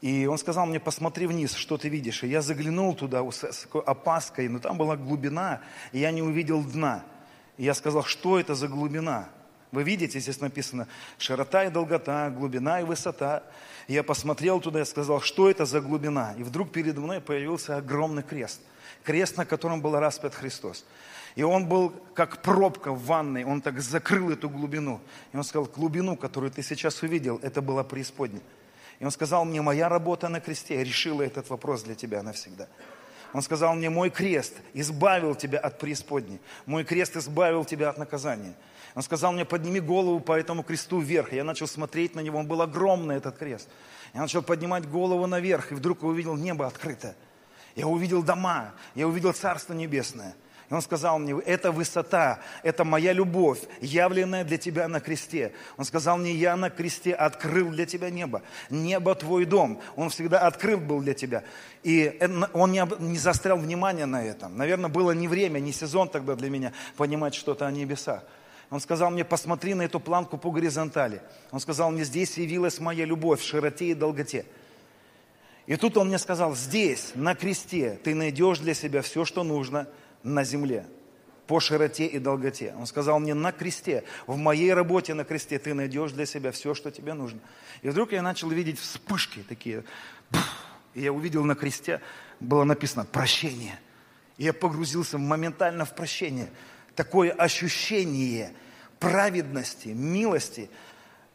[0.00, 2.22] И он сказал мне, посмотри вниз, что ты видишь.
[2.22, 6.62] И я заглянул туда с такой опаской, но там была глубина, и я не увидел
[6.62, 7.04] дна.
[7.56, 9.28] И я сказал, что это за глубина?
[9.72, 10.86] Вы видите, здесь написано
[11.18, 13.42] широта и долгота, глубина и высота.
[13.88, 16.34] И я посмотрел туда и сказал, что это за глубина?
[16.38, 18.60] И вдруг передо мной появился огромный крест.
[19.02, 20.84] Крест, на котором был распят Христос.
[21.36, 25.00] И он был как пробка в ванной, он так закрыл эту глубину.
[25.32, 28.42] И он сказал, глубину, которую ты сейчас увидел, это была преисподняя.
[28.98, 32.68] И он сказал мне, моя работа на кресте решила этот вопрос для тебя навсегда.
[33.32, 36.40] Он сказал мне, мой крест избавил тебя от преисподней.
[36.64, 38.54] Мой крест избавил тебя от наказания.
[38.94, 41.32] Он сказал мне, подними голову по этому кресту вверх.
[41.32, 43.68] Я начал смотреть на него, он был огромный, этот крест.
[44.14, 47.14] Я начал поднимать голову наверх, и вдруг увидел небо открытое.
[47.74, 50.34] Я увидел дома, я увидел Царство Небесное–
[50.68, 55.52] и он сказал мне, это высота, это моя любовь, явленная для тебя на кресте.
[55.76, 58.42] Он сказал мне, я на кресте открыл для тебя небо.
[58.68, 59.80] Небо твой дом.
[59.94, 61.44] Он всегда открыт был для тебя.
[61.84, 62.18] И
[62.52, 64.56] он не, не застрял внимания на этом.
[64.56, 68.24] Наверное, было не время, не сезон тогда для меня понимать что-то о небесах.
[68.68, 71.22] Он сказал мне, посмотри на эту планку по горизонтали.
[71.52, 74.44] Он сказал мне, здесь явилась моя любовь в широте и долготе.
[75.66, 79.86] И тут он мне сказал, здесь, на кресте, ты найдешь для себя все, что нужно–
[80.26, 80.86] на земле
[81.46, 82.74] по широте и долготе.
[82.78, 86.74] Он сказал мне на кресте, в моей работе на кресте ты найдешь для себя все,
[86.74, 87.38] что тебе нужно.
[87.82, 89.84] И вдруг я начал видеть вспышки такие.
[90.94, 92.00] И я увидел на кресте,
[92.40, 93.78] было написано «прощение».
[94.38, 96.50] И я погрузился моментально в прощение.
[96.94, 98.52] Такое ощущение
[98.98, 100.68] праведности, милости,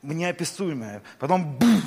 [0.01, 1.01] неописуемое.
[1.19, 1.84] Потом бух,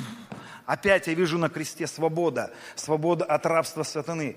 [0.65, 4.35] опять я вижу на кресте свобода, свобода от рабства сатаны.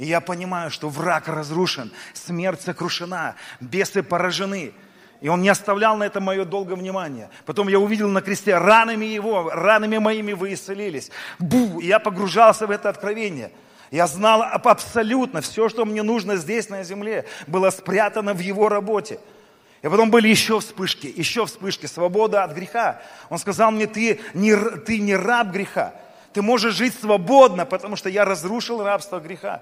[0.00, 4.72] И я понимаю, что враг разрушен, смерть сокрушена, бесы поражены.
[5.20, 7.28] И он не оставлял на это мое долгое внимание.
[7.44, 11.10] Потом я увидел на кресте, ранами его, ранами моими вы исцелились.
[11.38, 11.80] Бу!
[11.80, 13.52] И я погружался в это откровение.
[13.90, 19.20] Я знал абсолютно все, что мне нужно здесь, на земле, было спрятано в его работе.
[19.82, 23.02] И потом были еще вспышки, еще вспышки, свобода от греха.
[23.28, 25.92] Он сказал мне, ты не, ты не раб греха,
[26.32, 29.60] ты можешь жить свободно, потому что я разрушил рабство греха.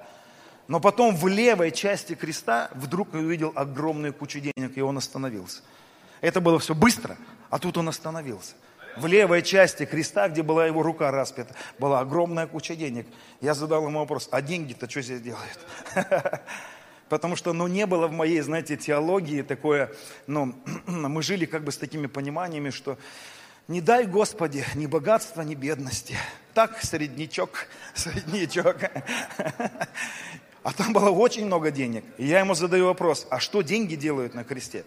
[0.68, 5.62] Но потом в левой части креста вдруг увидел огромную кучу денег, и он остановился.
[6.20, 7.16] Это было все быстро,
[7.48, 8.54] а тут он остановился.
[8.96, 13.07] В левой части креста, где была его рука распята, была огромная куча денег.
[13.40, 15.59] Я задал ему вопрос, а деньги-то что здесь делают?
[17.09, 19.92] Потому что, ну, не было в моей, знаете, теологии такое,
[20.26, 20.55] ну,
[20.86, 22.99] мы жили как бы с такими пониманиями, что
[23.68, 26.16] не дай, Господи, ни богатства, ни бедности.
[26.53, 28.90] Так, среднячок, среднячок.
[30.68, 32.04] А там было очень много денег.
[32.18, 34.84] И я ему задаю вопрос, а что деньги делают на кресте?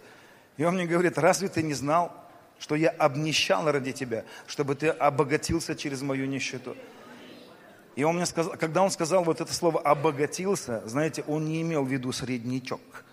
[0.56, 2.12] И он мне говорит, разве ты не знал,
[2.60, 6.76] что я обнищал ради тебя, чтобы ты обогатился через мою нищету.
[7.96, 11.82] И он мне сказал, когда он сказал вот это слово «обогатился», знаете, он не имел
[11.82, 13.04] в виду среднячок.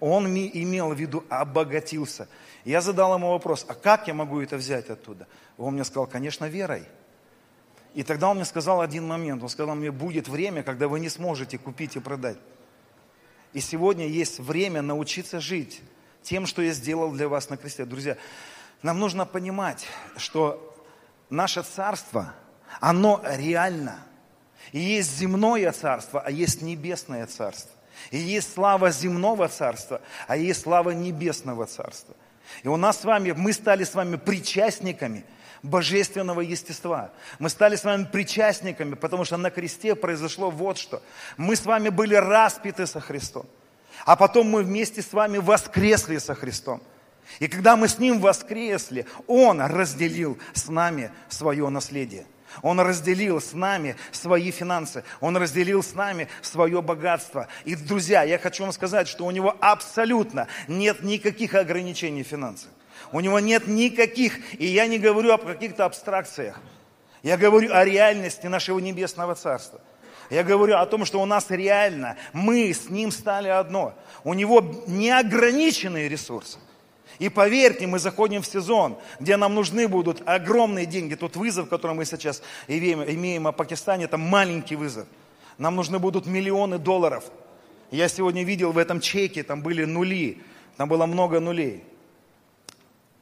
[0.00, 2.28] Он имел в виду «обогатился».
[2.64, 5.26] я задал ему вопрос, а как я могу это взять оттуда?
[5.58, 6.86] Он мне сказал, конечно, верой.
[7.96, 9.42] И тогда он мне сказал один момент.
[9.42, 12.36] Он сказал мне, будет время, когда вы не сможете купить и продать.
[13.54, 15.80] И сегодня есть время научиться жить
[16.22, 17.86] тем, что я сделал для вас на кресте.
[17.86, 18.18] Друзья,
[18.82, 19.86] нам нужно понимать,
[20.18, 20.76] что
[21.30, 22.34] наше царство,
[22.82, 24.06] оно реально.
[24.72, 27.72] И есть земное царство, а есть небесное царство.
[28.10, 32.14] И есть слава земного царства, а есть слава небесного царства.
[32.62, 35.24] И у нас с вами, мы стали с вами причастниками–
[35.62, 37.10] божественного естества.
[37.38, 41.02] Мы стали с вами причастниками, потому что на кресте произошло вот что.
[41.36, 43.46] Мы с вами были распиты со Христом,
[44.04, 46.82] а потом мы вместе с вами воскресли со Христом.
[47.40, 52.26] И когда мы с Ним воскресли, Он разделил с нами свое наследие.
[52.62, 55.04] Он разделил с нами свои финансы.
[55.20, 57.48] Он разделил с нами свое богатство.
[57.64, 62.70] И, друзья, я хочу вам сказать, что у него абсолютно нет никаких ограничений финансов.
[63.12, 66.60] У него нет никаких, и я не говорю о каких-то абстракциях.
[67.22, 69.80] Я говорю о реальности нашего небесного царства.
[70.30, 73.94] Я говорю о том, что у нас реально, мы с ним стали одно.
[74.24, 76.58] У него неограниченные ресурсы.
[77.18, 81.14] И поверьте, мы заходим в сезон, где нам нужны будут огромные деньги.
[81.14, 85.06] Тот вызов, который мы сейчас имеем, имеем о Пакистане, это маленький вызов.
[85.56, 87.24] Нам нужны будут миллионы долларов.
[87.90, 90.42] Я сегодня видел в этом чеке, там были нули,
[90.76, 91.84] там было много нулей.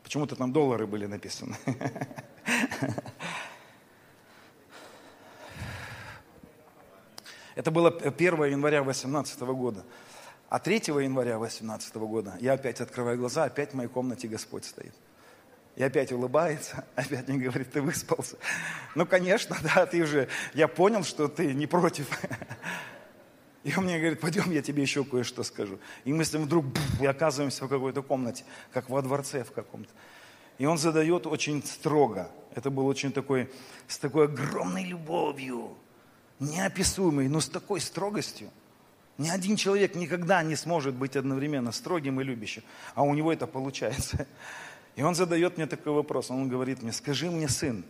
[0.04, 1.56] Почему-то там доллары были написаны.
[7.56, 9.84] Это было 1 января 2018 года.
[10.50, 14.94] А 3 января 2018 года я опять открываю глаза, опять в моей комнате Господь стоит.
[15.74, 18.36] И опять улыбается, опять мне говорит, ты выспался.
[18.94, 22.08] Ну, конечно, да, ты уже, я понял, что ты не против.
[23.64, 25.78] И он мне говорит, пойдем, я тебе еще кое-что скажу.
[26.04, 26.66] И мы с ним вдруг
[27.00, 29.90] и оказываемся в какой-то комнате, как во дворце в каком-то.
[30.58, 32.30] И он задает очень строго.
[32.54, 33.50] Это был очень такой,
[33.88, 35.76] с такой огромной любовью,
[36.40, 38.50] неописуемой, но с такой строгостью.
[39.16, 42.62] Ни один человек никогда не сможет быть одновременно строгим и любящим,
[42.94, 44.26] а у него это получается.
[44.96, 47.84] И он задает мне такой вопрос, он говорит мне, скажи мне, сын,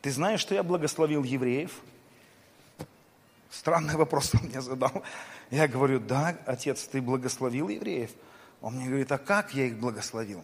[0.00, 1.70] ты знаешь, что я благословил евреев?
[3.52, 5.04] Странный вопрос он мне задал.
[5.50, 8.10] Я говорю, да, отец, ты благословил евреев?
[8.62, 10.42] Он мне говорит, а как я их благословил?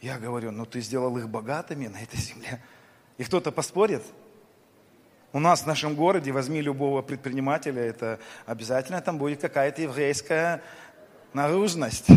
[0.00, 2.62] Я говорю, ну ты сделал их богатыми на этой земле.
[3.18, 4.02] И кто-то поспорит?
[5.34, 10.62] У нас в нашем городе, возьми любого предпринимателя, это обязательно там будет какая-то еврейская
[11.34, 12.06] наружность.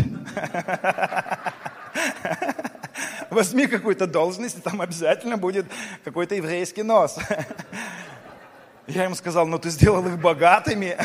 [3.28, 5.66] Возьми какую-то должность, и там обязательно будет
[6.04, 7.18] какой-то еврейский нос.
[8.90, 10.96] Я ему сказал, ну ты сделал их богатыми.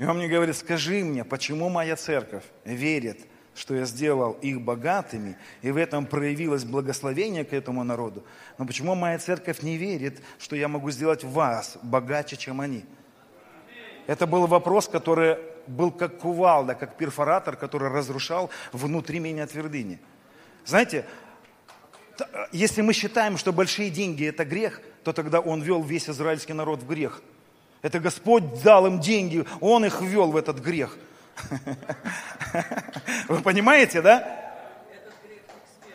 [0.00, 3.20] И он мне говорит, скажи мне, почему моя церковь верит,
[3.54, 8.24] что я сделал их богатыми, и в этом проявилось благословение к этому народу.
[8.58, 12.84] Но почему моя церковь не верит, что я могу сделать вас богаче, чем они?
[14.08, 15.38] Это был вопрос, который
[15.68, 20.00] был как кувалда, как перфоратор, который разрушал внутри меня твердыни.
[20.66, 21.06] Знаете,
[22.50, 26.80] если мы считаем, что большие деньги– это грех– то тогда он вел весь израильский народ
[26.80, 27.22] в грех.
[27.82, 30.96] Это Господь дал им деньги, Он их ввел в этот грех.
[33.28, 34.40] Вы понимаете, да?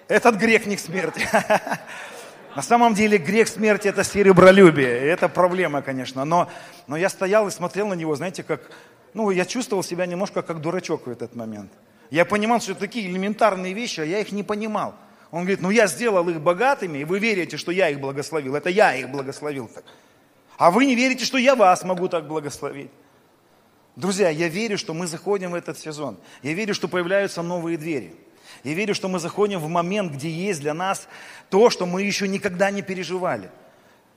[0.08, 1.28] Этот грех не к смерти.
[2.56, 4.90] На самом деле грех смерти это серебролюбие.
[4.90, 6.26] Это проблема, конечно.
[6.26, 6.50] Но,
[6.88, 8.62] но я стоял и смотрел на него, знаете, как...
[9.14, 11.72] Ну, я чувствовал себя немножко как дурачок в этот момент.
[12.12, 14.96] Я понимал, что такие элементарные вещи, а я их не понимал.
[15.32, 18.56] Он говорит, ну я сделал их богатыми, и вы верите, что я их благословил.
[18.56, 19.84] Это я их благословил так.
[20.58, 22.92] А вы не верите, что я вас могу так благословить.
[23.96, 26.18] Друзья, я верю, что мы заходим в этот сезон.
[26.42, 28.16] Я верю, что появляются новые двери.
[28.64, 31.08] Я верю, что мы заходим в момент, где есть для нас
[31.50, 33.50] то, что мы еще никогда не переживали.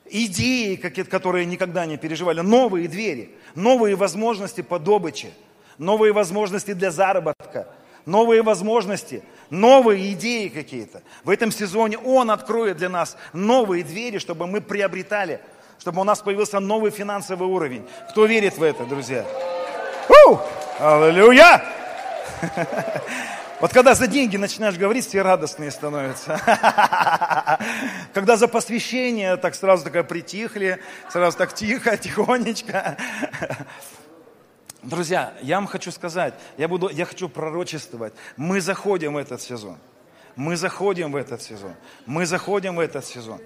[0.07, 2.41] Идеи, которые никогда не переживали.
[2.41, 5.33] Новые двери, новые возможности по добыче,
[5.79, 7.69] новые возможности для заработка,
[8.05, 9.23] новые возможности
[9.53, 11.03] новые идеи какие-то.
[11.25, 15.41] В этом сезоне Он откроет для нас новые двери, чтобы мы приобретали,
[15.79, 17.87] чтобы у нас появился новый финансовый уровень.
[18.11, 19.25] Кто верит в это, друзья?
[20.27, 20.39] У!
[20.81, 21.63] Аллилуйя!
[23.61, 26.41] Вот когда за деньги начинаешь говорить, все радостные становятся.
[28.13, 32.97] Когда за посвящение, так сразу такая притихли, сразу так тихо, тихонечко.
[34.83, 38.15] Друзья, я вам хочу сказать, я, буду, я хочу пророчествовать.
[38.37, 39.79] Мы заходим в этот сезон.
[40.35, 41.75] Мы заходим в этот сезон.
[42.05, 43.39] Мы заходим в этот сезон.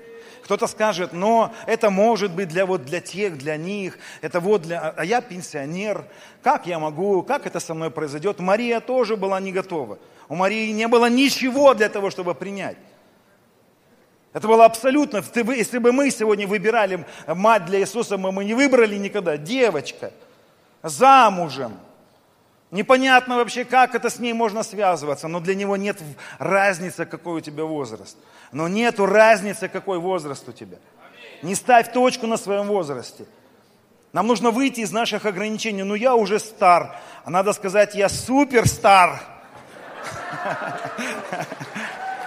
[0.45, 4.95] Кто-то скажет, но это может быть для, вот, для тех, для них, это вот для...
[4.97, 6.07] А я пенсионер,
[6.43, 8.39] как я могу, как это со мной произойдет?
[8.39, 9.99] Мария тоже была не готова.
[10.29, 12.79] У Марии не было ничего для того, чтобы принять.
[14.33, 15.23] Это было абсолютно,
[15.55, 19.37] если бы мы сегодня выбирали мать для Иисуса, мы, мы не выбрали никогда.
[19.37, 20.13] Девочка,
[20.83, 21.79] замужем,
[22.73, 25.99] Непонятно вообще, как это с ней можно связываться, но для него нет
[26.39, 28.17] разницы, какой у тебя возраст.
[28.51, 30.79] Но нету разницы, какой возраст у тебя.
[31.43, 33.25] Не ставь точку на своем возрасте.
[34.13, 35.85] Нам нужно выйти из наших ограничений.
[35.85, 36.97] Ну, я уже стар.
[37.25, 39.21] А надо сказать, я супер стар.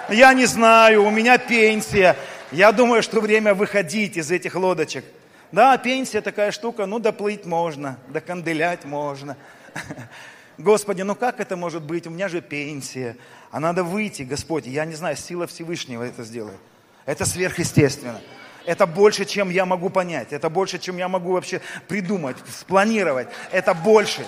[0.10, 2.16] Я не знаю, у меня пенсия.
[2.52, 5.06] Я думаю, что время выходить из этих лодочек.
[5.52, 9.36] Да, пенсия такая штука, ну, доплыть можно, доканделять можно.
[10.60, 12.06] Господи, ну как это может быть?
[12.06, 13.18] У меня же пенсия.
[13.50, 14.68] А надо выйти, Господь.
[14.68, 16.60] Я не знаю, сила Всевышнего это сделает.
[17.06, 18.22] Это сверхъестественно.
[18.66, 20.32] Это больше, чем я могу понять.
[20.32, 23.30] Это больше, чем я могу вообще придумать, спланировать.
[23.52, 24.28] Это больше.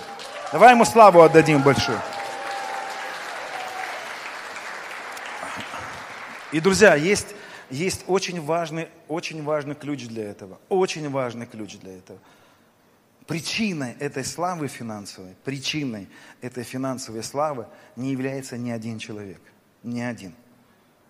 [0.50, 2.00] Давай ему славу отдадим большую.
[6.50, 7.28] И, друзья, есть,
[7.72, 10.60] есть очень, важный, очень важный ключ для этого.
[10.68, 12.18] Очень важный ключ для этого.
[13.26, 16.08] Причиной этой славы финансовой, причиной
[16.42, 17.66] этой финансовой славы
[17.96, 19.40] не является ни один человек.
[19.82, 20.34] Ни один.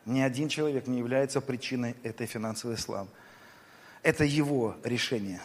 [0.05, 3.09] Ни один человек не является причиной этой финансовой славы.
[4.05, 5.41] Это его решение.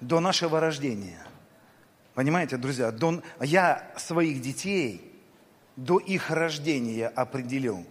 [0.00, 1.18] До нашего рождения.
[2.14, 5.12] Понимаете, друзья, до, я своих детей
[5.76, 7.86] до их рождения определил,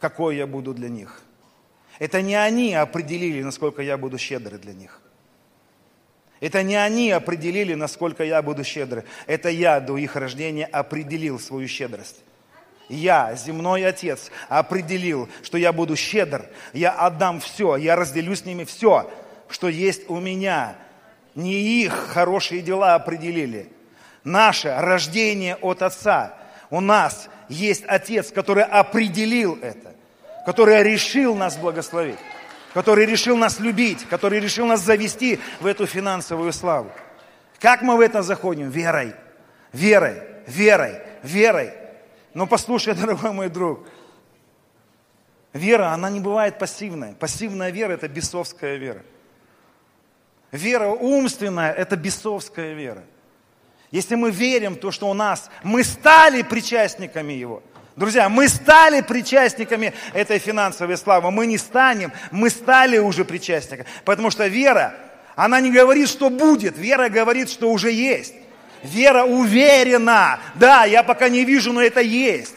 [0.00, 1.22] какой я буду для них.
[1.98, 5.00] Это не они определили, насколько я буду щедрый для них.
[6.40, 9.02] Это не они определили, насколько я буду щедрый.
[9.26, 12.22] Это я до их рождения определил свою щедрость.
[12.88, 16.48] Я, земной отец, определил, что я буду щедр.
[16.72, 19.10] Я отдам все, я разделю с ними все,
[19.48, 20.76] что есть у меня.
[21.34, 23.70] Не их хорошие дела определили.
[24.24, 26.34] Наше рождение от отца.
[26.70, 29.94] У нас есть отец, который определил это,
[30.44, 32.18] который решил нас благословить
[32.74, 36.90] который решил нас любить, который решил нас завести в эту финансовую славу.
[37.58, 38.70] Как мы в это заходим?
[38.70, 39.14] Верой,
[39.72, 41.72] верой, верой, верой.
[42.34, 43.88] Но послушай, дорогой мой друг,
[45.52, 47.14] вера, она не бывает пассивной.
[47.14, 49.02] Пассивная вера– это бесовская вера.
[50.52, 53.02] Вера умственная– это бесовская вера.
[53.90, 57.62] Если мы верим в то, что у нас, мы стали причастниками Его–
[57.98, 61.32] Друзья, мы стали причастниками этой финансовой славы.
[61.32, 63.88] Мы не станем, мы стали уже причастниками.
[64.04, 64.94] Потому что вера,
[65.34, 66.78] она не говорит, что будет.
[66.78, 68.34] Вера говорит, что уже есть.
[68.84, 70.38] Вера уверена.
[70.54, 72.54] Да, я пока не вижу, но это есть.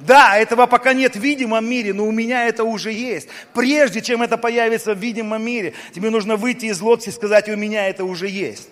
[0.00, 3.28] Да, этого пока нет в видимом мире, но у меня это уже есть.
[3.54, 7.56] Прежде чем это появится в видимом мире, тебе нужно выйти из лодки и сказать, у
[7.56, 8.68] меня это уже есть.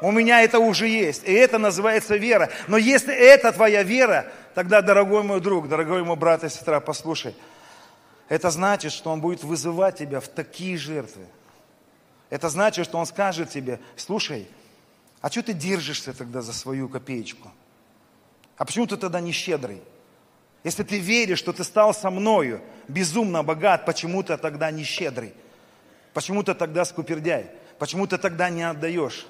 [0.00, 1.24] У меня это уже есть.
[1.24, 2.50] И это называется вера.
[2.68, 7.34] Но если это твоя вера, тогда, дорогой мой друг, дорогой мой брат и сестра, послушай.
[8.28, 11.26] Это значит, что Он будет вызывать тебя в такие жертвы.
[12.30, 14.48] Это значит, что Он скажет тебе, слушай,
[15.20, 17.50] а что ты держишься тогда за свою копеечку?
[18.56, 19.82] А почему ты тогда не щедрый?
[20.64, 25.34] Если ты веришь, что ты стал со мною безумно богат, почему ты тогда не щедрый?
[26.14, 27.50] Почему ты тогда скупердяй?
[27.78, 29.26] Почему ты тогда не отдаешь?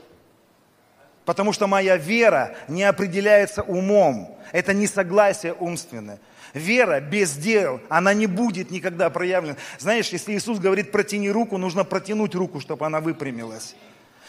[1.25, 4.37] Потому что моя вера не определяется умом.
[4.53, 6.19] Это не согласие умственное.
[6.53, 9.57] Вера без дел, она не будет никогда проявлена.
[9.79, 13.75] Знаешь, если Иисус говорит, протяни руку, нужно протянуть руку, чтобы она выпрямилась.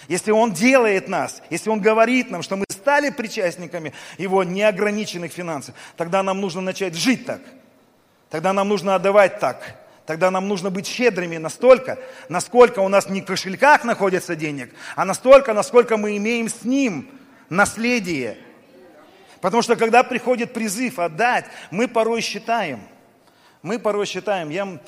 [0.07, 5.75] Если Он делает нас, если Он говорит нам, что мы стали причастниками Его неограниченных финансов,
[5.97, 7.41] тогда нам нужно начать жить так.
[8.29, 9.84] Тогда нам нужно отдавать так.
[10.05, 11.97] Тогда нам нужно быть щедрыми настолько,
[12.29, 17.09] насколько у нас не в кошельках находится денег, а настолько, насколько мы имеем с ним
[17.49, 18.37] наследие.
[19.41, 22.81] Потому что когда приходит призыв отдать, мы порой считаем,
[23.63, 24.79] мы порой считаем, я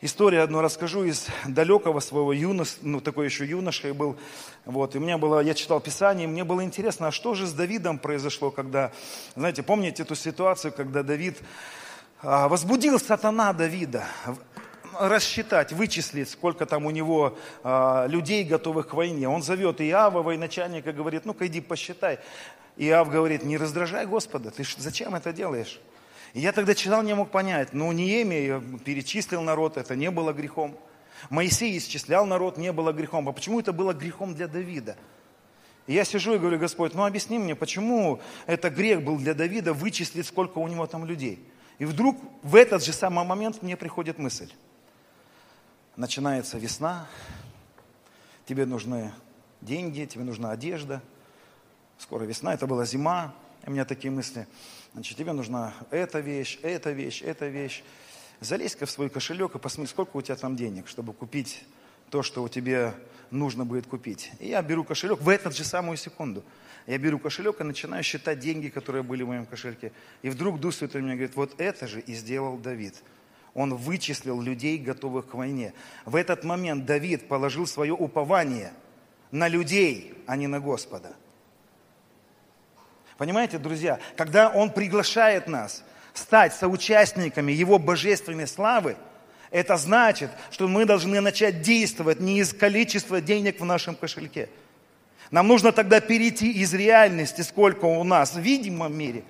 [0.00, 4.16] историю одну расскажу из далекого своего юнош, ну такой еще юношей был,
[4.64, 7.46] вот, и у меня было, я читал Писание, и мне было интересно, а что же
[7.46, 8.92] с Давидом произошло, когда,
[9.36, 11.38] знаете, помните эту ситуацию, когда Давид
[12.22, 14.06] а, возбудил сатана Давида
[14.98, 19.28] рассчитать, вычислить, сколько там у него э, людей, готовых к войне.
[19.28, 22.18] Он зовет Иава, военачальника, говорит, ну-ка иди посчитай.
[22.76, 25.80] Иав говорит, не раздражай Господа, ты зачем это делаешь?
[26.32, 30.76] И я тогда читал, не мог понять, ну Неемия перечислил народ, это не было грехом.
[31.30, 33.28] Моисей исчислял народ, не было грехом.
[33.28, 34.96] А почему это было грехом для Давида?
[35.86, 39.72] И я сижу и говорю, Господь, ну объясни мне, почему это грех был для Давида
[39.72, 41.46] вычислить, сколько у него там людей.
[41.78, 44.50] И вдруг в этот же самый момент мне приходит мысль.
[45.96, 47.06] Начинается весна,
[48.46, 49.12] тебе нужны
[49.60, 51.00] деньги, тебе нужна одежда.
[51.98, 53.32] Скоро весна, это была зима,
[53.64, 54.48] у меня такие мысли.
[54.92, 57.84] Значит, тебе нужна эта вещь, эта вещь, эта вещь.
[58.40, 61.64] Залезь-ка в свой кошелек и посмотри, сколько у тебя там денег, чтобы купить
[62.10, 62.96] то, что у тебя
[63.30, 64.32] нужно будет купить.
[64.40, 66.42] И я беру кошелек в эту же самую секунду.
[66.88, 69.92] Я беру кошелек и начинаю считать деньги, которые были в моем кошельке.
[70.22, 73.00] И вдруг Дух Святой мне говорит, вот это же и сделал Давид.
[73.54, 75.72] Он вычислил людей, готовых к войне.
[76.04, 78.72] В этот момент Давид положил свое упование
[79.30, 81.14] на людей, а не на Господа.
[83.16, 85.84] Понимаете, друзья, когда Он приглашает нас
[86.14, 88.96] стать соучастниками Его божественной славы–
[89.54, 94.48] это значит, что мы должны начать действовать не из количества денег в нашем кошельке.
[95.30, 99.22] Нам нужно тогда перейти из реальности, сколько у нас в видимом мире,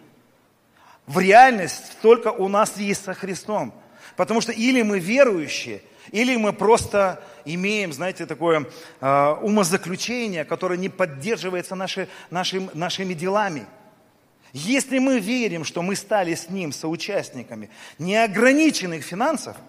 [1.07, 3.75] в реальность, столько у нас есть со Христом.
[4.17, 8.67] Потому что или мы верующие, или мы просто имеем, знаете, такое
[9.01, 13.67] э, умозаключение, которое не поддерживается наши, нашим, нашими делами.
[14.53, 19.57] Если мы верим, что мы стали с Ним соучастниками неограниченных финансов–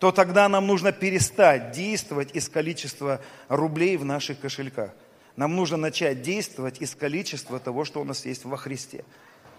[0.00, 4.92] то тогда нам нужно перестать действовать из количества рублей в наших кошельках.
[5.36, 9.04] Нам нужно начать действовать из количества того, что у нас есть во Христе.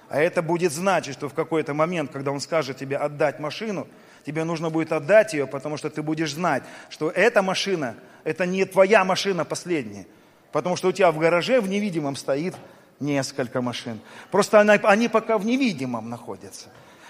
[0.09, 3.87] А это будет значить, что в какой-то момент, когда Он скажет тебе отдать машину,
[4.25, 8.65] тебе нужно будет отдать ее, потому что ты будешь знать, что эта машина, это не
[8.65, 10.05] твоя машина последняя.
[10.51, 12.55] Потому что у тебя в гараже в невидимом стоит
[12.99, 13.99] несколько машин.
[14.29, 16.67] Просто они пока в невидимом находятся.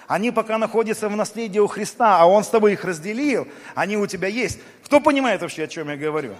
[0.08, 4.08] Они пока находятся в наследии у Христа, а Он с тобой их разделил, они у
[4.08, 4.60] тебя есть.
[4.84, 6.36] Кто понимает вообще, о чем я говорю?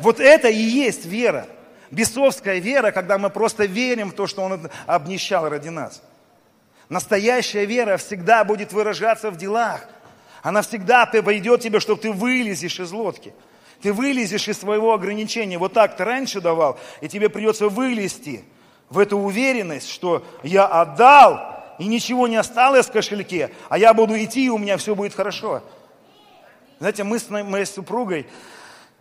[0.00, 1.46] Вот это и есть вера.
[1.90, 6.00] Бесовская вера, когда мы просто верим в то, что Он обнищал ради нас.
[6.92, 9.88] Настоящая вера всегда будет выражаться в делах.
[10.42, 13.32] Она всегда пойдет тебе, чтобы ты вылезешь из лодки.
[13.80, 15.56] Ты вылезешь из своего ограничения.
[15.56, 18.44] Вот так ты раньше давал, и тебе придется вылезти
[18.90, 24.14] в эту уверенность, что я отдал, и ничего не осталось в кошельке, а я буду
[24.22, 25.62] идти, и у меня все будет хорошо.
[26.78, 28.26] Знаете, мы с моей супругой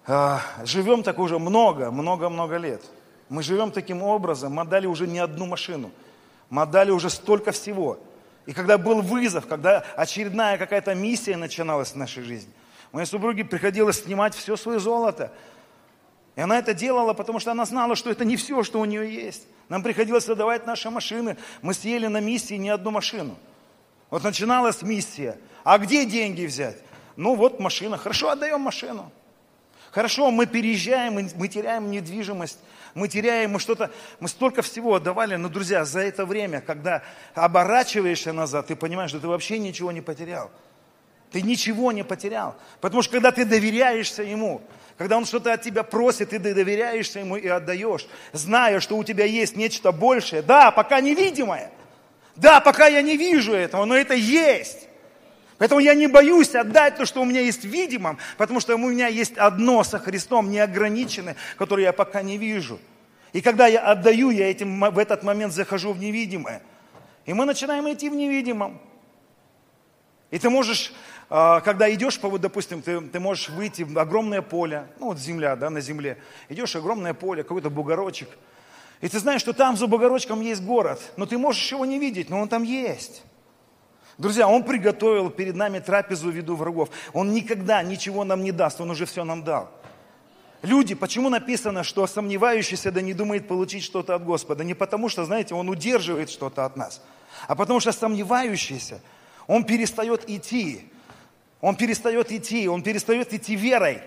[0.07, 2.83] э, живем так уже много, много-много лет.
[3.27, 5.91] Мы живем таким образом, мы отдали уже не одну машину,
[6.51, 7.97] мы отдали уже столько всего.
[8.45, 12.51] И когда был вызов, когда очередная какая-то миссия начиналась в нашей жизни,
[12.91, 15.31] моей супруге приходилось снимать все свое золото.
[16.35, 19.11] И она это делала, потому что она знала, что это не все, что у нее
[19.11, 19.47] есть.
[19.69, 21.37] Нам приходилось отдавать наши машины.
[21.61, 23.37] Мы съели на миссии не одну машину.
[24.09, 25.37] Вот начиналась миссия.
[25.63, 26.77] А где деньги взять?
[27.15, 27.97] Ну вот машина.
[27.97, 29.09] Хорошо, отдаем машину.
[29.91, 32.59] Хорошо, мы переезжаем, мы теряем недвижимость,
[32.93, 38.33] мы теряем, мы что-то, мы столько всего отдавали, но, друзья, за это время, когда оборачиваешься
[38.33, 40.51] назад, ты понимаешь, что ты вообще ничего не потерял.
[41.31, 42.55] Ты ничего не потерял.
[42.81, 44.61] Потому что когда ты доверяешься Ему,
[44.97, 49.25] когда Он что-то от тебя просит, ты доверяешься Ему и отдаешь, зная, что у тебя
[49.25, 50.41] есть нечто большее.
[50.41, 51.71] Да, пока невидимое.
[52.35, 54.87] Да, пока я не вижу этого, но это есть.
[55.61, 59.05] Поэтому я не боюсь отдать то, что у меня есть видимом, потому что у меня
[59.05, 62.79] есть одно со Христом, неограниченное, которое я пока не вижу.
[63.31, 66.63] И когда я отдаю, я этим, в этот момент захожу в невидимое.
[67.27, 68.81] И мы начинаем идти в невидимом.
[70.31, 70.93] И ты можешь
[71.29, 75.55] а, когда идешь, вот, допустим, ты, ты можешь выйти в огромное поле, ну вот земля,
[75.55, 76.17] да, на земле,
[76.49, 78.29] идешь огромное поле, какой-то бугорочек,
[78.99, 82.31] и ты знаешь, что там за бугорочком есть город, но ты можешь его не видеть,
[82.31, 83.21] но он там есть.
[84.21, 86.89] Друзья, Он приготовил перед нами трапезу в виду врагов.
[87.11, 89.71] Он никогда ничего нам не даст, Он уже все нам дал.
[90.61, 94.63] Люди, почему написано, что сомневающийся да не думает получить что-то от Господа?
[94.63, 97.01] Не потому что, знаете, он удерживает что-то от нас,
[97.47, 99.01] а потому что сомневающийся,
[99.47, 100.87] он перестает идти.
[101.59, 104.03] Он перестает идти, он перестает идти верой.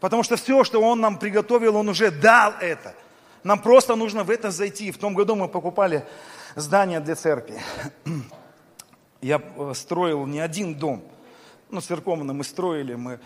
[0.00, 2.94] Потому что все, что он нам приготовил, он уже дал это.
[3.44, 4.90] Нам просто нужно в это зайти.
[4.90, 6.06] В том году мы покупали
[6.56, 7.60] здание для церкви.
[9.20, 11.02] Я э, строил не один дом.
[11.70, 13.20] Ну, церковно мы строили, мы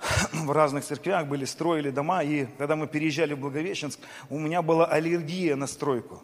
[0.32, 2.22] в разных церквях были, строили дома.
[2.22, 6.22] И когда мы переезжали в Благовещенск, у меня была аллергия на стройку.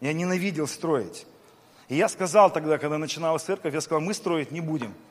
[0.00, 1.26] Я ненавидел строить.
[1.88, 4.94] И я сказал тогда, когда начиналась церковь, я сказал, мы строить не будем–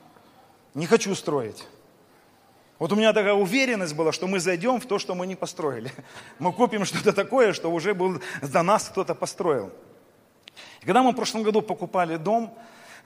[0.76, 1.66] не хочу строить.
[2.78, 5.90] Вот у меня такая уверенность была, что мы зайдем в то, что мы не построили.
[6.38, 9.72] Мы купим что-то такое, что уже был, до нас кто-то построил.
[10.82, 12.52] И когда мы в прошлом году покупали дом,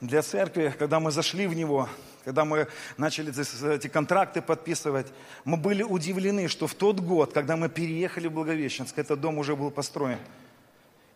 [0.01, 1.87] для церкви, когда мы зашли в него,
[2.25, 3.31] когда мы начали
[3.73, 5.07] эти контракты подписывать,
[5.45, 9.55] мы были удивлены, что в тот год, когда мы переехали в Благовещенск, этот дом уже
[9.55, 10.17] был построен.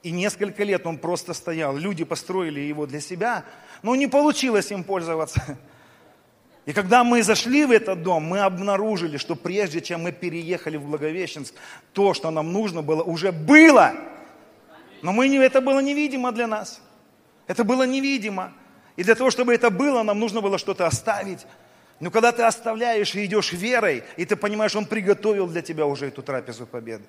[0.03, 1.75] И несколько лет он просто стоял.
[1.75, 3.43] Люди построили его для себя,
[3.81, 5.57] но не получилось им пользоваться.
[6.65, 10.85] И когда мы зашли в этот дом, мы обнаружили, что прежде чем мы переехали в
[10.85, 11.53] Благовещенск,
[11.93, 13.93] то, что нам нужно было, уже было.
[15.01, 16.81] Но мы не, это было невидимо для нас.
[17.47, 18.53] Это было невидимо.
[18.95, 21.45] И для того, чтобы это было, нам нужно было что-то оставить.
[21.99, 26.07] Но когда ты оставляешь и идешь верой, и ты понимаешь, Он приготовил для тебя уже
[26.07, 27.03] эту трапезу победы.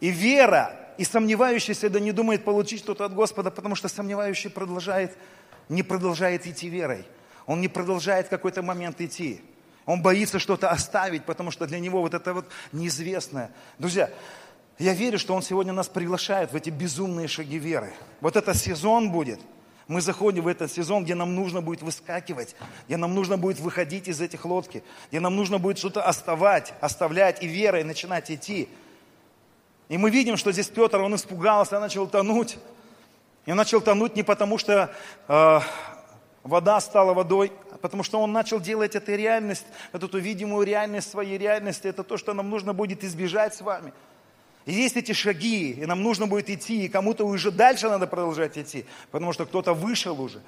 [0.00, 5.16] И вера, и сомневающийся да не думает получить что-то от Господа, потому что сомневающий продолжает,
[5.68, 7.04] не продолжает идти верой.
[7.46, 9.40] Он не продолжает в какой-то момент идти.
[9.86, 13.52] Он боится что-то оставить, потому что для него вот это вот неизвестное.
[13.78, 14.10] Друзья,
[14.78, 17.92] я верю, что Он сегодня нас приглашает в эти безумные шаги веры.
[18.20, 19.40] Вот этот сезон будет–
[19.88, 22.56] мы заходим в этот сезон, где нам нужно будет выскакивать,
[22.86, 27.42] где нам нужно будет выходить из этих лодки, где нам нужно будет что-то оставать, оставлять
[27.42, 28.68] и верой начинать идти.
[29.88, 32.58] И мы видим, что здесь Петр, он испугался, начал тонуть.
[33.44, 34.92] И он начал тонуть не потому, что
[35.28, 35.60] э,
[36.42, 41.38] вода стала водой, а потому что он начал делать эту реальность, эту видимую реальность своей
[41.38, 41.86] реальности.
[41.86, 43.92] Это то, что нам нужно будет избежать с вами–
[44.66, 48.58] и есть эти шаги, и нам нужно будет идти, и кому-то уже дальше надо продолжать
[48.58, 50.42] идти, потому что кто-то вышел уже.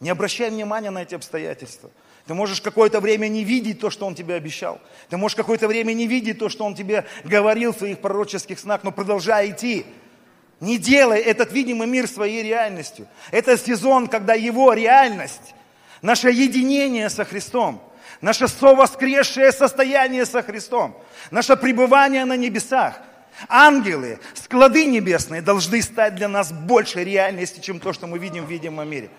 [0.00, 1.90] Не обращай внимания на эти обстоятельства.
[2.26, 4.80] Ты можешь какое-то время не видеть то, что Он тебе обещал.
[5.08, 8.84] Ты можешь какое-то время не видеть то, что Он тебе говорил в своих пророческих снах,
[8.84, 9.86] но продолжай идти.
[10.60, 13.08] Не делай этот видимый мир своей реальностью.
[13.30, 15.54] Это сезон, когда Его реальность,
[16.02, 17.82] наше единение со Христом,
[18.20, 20.94] наше совоскресшее состояние со Христом,
[21.30, 23.00] наше пребывание на небесах–
[23.48, 28.50] Ангелы, склады небесные должны стать для нас большей реальностью, чем то, что мы видим в
[28.50, 29.10] видимом мире.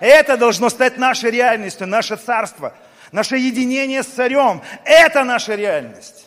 [0.00, 2.74] Это должно стать нашей реальностью, наше царство,
[3.12, 4.62] наше единение с царем.
[4.84, 6.26] Это наша реальность.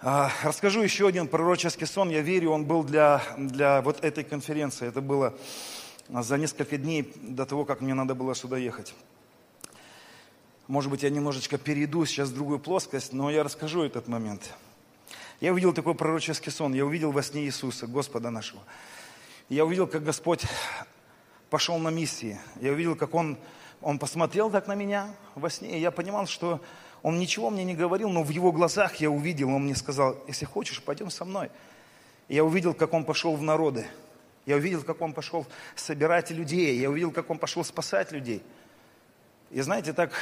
[0.00, 2.10] А, расскажу еще один пророческий сон.
[2.10, 4.88] Я верю, он был для, для вот этой конференции.
[4.88, 5.34] Это было
[6.08, 8.94] за несколько дней до того, как мне надо было сюда ехать.
[10.72, 14.54] Может быть, я немножечко перейду сейчас в другую плоскость, но я расскажу этот момент.
[15.38, 16.72] Я увидел такой пророческий сон.
[16.72, 18.62] Я увидел во сне Иисуса, Господа нашего.
[19.50, 20.46] Я увидел, как Господь
[21.50, 22.40] пошел на миссии.
[22.58, 23.36] Я увидел, как Он,
[23.82, 25.76] он посмотрел так на меня во сне.
[25.76, 26.58] И я понимал, что
[27.02, 30.46] Он ничего мне не говорил, но в Его глазах я увидел, Он мне сказал, если
[30.46, 31.50] хочешь, пойдем со мной.
[32.28, 33.86] И я увидел, как Он пошел в народы.
[34.46, 35.46] Я увидел, как Он пошел
[35.76, 36.78] собирать людей.
[36.78, 38.42] Я увидел, как Он пошел спасать людей.
[39.50, 40.12] И знаете, так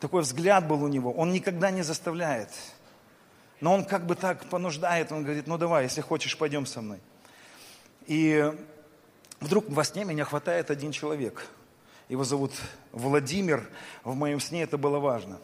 [0.00, 1.12] такой взгляд был у него.
[1.12, 2.50] Он никогда не заставляет.
[3.60, 7.00] Но он как бы так понуждает, он говорит, ну давай, если хочешь, пойдем со мной.
[8.06, 8.52] И
[9.40, 11.46] вдруг во сне меня хватает один человек.
[12.08, 12.52] Его зовут
[12.92, 13.68] Владимир.
[14.04, 15.38] В моем сне это было важно.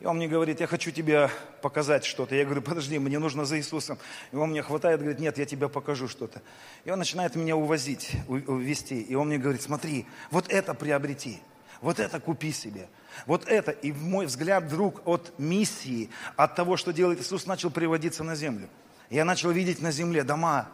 [0.00, 1.30] И он мне говорит, я хочу тебе
[1.60, 2.34] показать что-то.
[2.34, 3.98] Я говорю, подожди, мне нужно за Иисусом.
[4.32, 6.42] И он мне хватает, говорит, нет, я тебе покажу что-то.
[6.84, 9.00] И он начинает меня увозить, увести.
[9.00, 11.40] И он мне говорит, смотри, вот это приобрети,
[11.82, 12.88] вот это купи себе.
[13.26, 18.24] Вот это, и мой взгляд вдруг от миссии, от того, что делает Иисус, начал приводиться
[18.24, 18.68] на землю.
[19.10, 20.68] Я начал видеть на земле дома.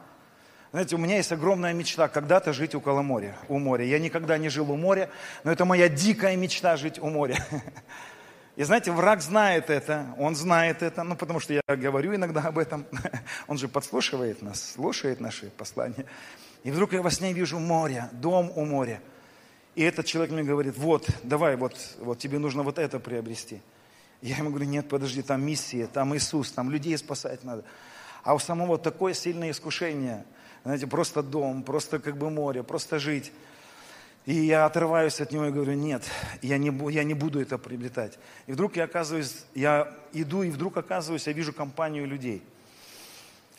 [0.71, 3.87] Знаете, у меня есть огромная мечта когда-то жить около моря, у моря.
[3.87, 5.11] Я никогда не жил у моря,
[5.45, 7.45] но это моя дикая мечта жить у моря.
[8.57, 12.59] И знаете, враг знает это, он знает это, ну потому что я говорю иногда об
[12.59, 12.87] этом.
[13.47, 16.05] Он же подслушивает нас, слушает наши послания.
[16.65, 19.01] И вдруг я во сне вижу море, дом у моря.
[19.79, 23.63] И этот человек мне говорит, вот, давай, вот, вот тебе нужно вот это приобрести.
[24.23, 27.63] Я ему говорю, нет, подожди, там миссия, там Иисус, там людей спасать надо.
[28.25, 30.25] А у самого такое сильное искушение,
[30.65, 33.31] знаете, просто дом, просто как бы море, просто жить.
[34.27, 36.03] И я отрываюсь от него и говорю, нет,
[36.43, 38.19] я не, я не буду это приобретать.
[38.49, 42.43] И вдруг я оказываюсь, я иду, и вдруг оказываюсь, я вижу компанию людей–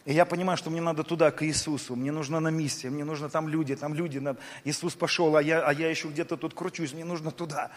[0.10, 3.30] и я понимаю, что мне надо туда, к Иисусу, мне нужно на миссии, мне нужно
[3.30, 4.20] там люди, там люди,
[4.64, 7.70] Иисус пошел, а я, а я еще где-то тут кручусь, мне нужно туда.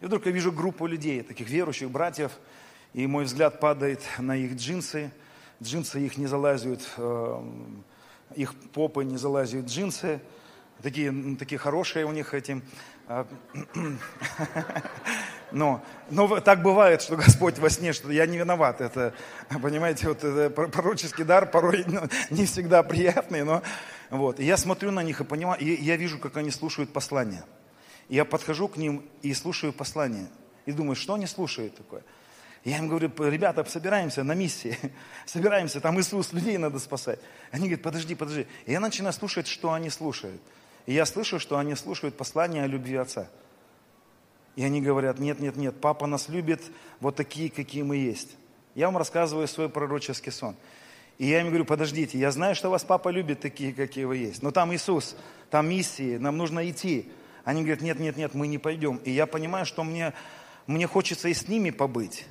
[0.00, 2.32] И вдруг я вижу группу людей, таких верующих братьев,
[2.94, 5.12] и мой взгляд падает на их джинсы,
[5.62, 7.42] джинсы их не залазят, э,
[8.34, 10.20] их попы не залазят джинсы,
[10.82, 12.60] такие, такие хорошие у них эти
[15.50, 18.82] но, но так бывает, что Господь во сне, что я не виноват.
[18.82, 19.14] Это,
[19.62, 23.62] понимаете, вот это пророческий дар порой ну, не всегда приятный, но
[24.10, 24.40] вот.
[24.40, 27.44] И я смотрю на них и понимаю, и я вижу, как они слушают послание.
[28.08, 30.28] И я подхожу к ним и слушаю послание.
[30.66, 32.02] И думаю, что они слушают такое?
[32.64, 34.76] Я им говорю, ребята, собираемся на миссии,
[35.26, 37.20] собираемся, там Иисус, людей надо спасать.
[37.52, 38.46] Они говорят, подожди, подожди.
[38.66, 40.42] И я начинаю слушать, что они слушают.
[40.88, 43.28] И я слышу, что они слушают послание о любви отца.
[44.56, 46.62] И они говорят, нет, нет, нет, папа нас любит
[47.00, 48.38] вот такие, какие мы есть.
[48.74, 50.56] Я вам рассказываю свой пророческий сон.
[51.18, 54.42] И я им говорю, подождите, я знаю, что вас папа любит такие, какие вы есть.
[54.42, 55.14] Но там Иисус,
[55.50, 57.12] там миссии, нам нужно идти.
[57.44, 58.96] Они говорят, нет, нет, нет, мы не пойдем.
[59.04, 60.14] И я понимаю, что мне,
[60.66, 62.24] мне хочется и с ними побыть.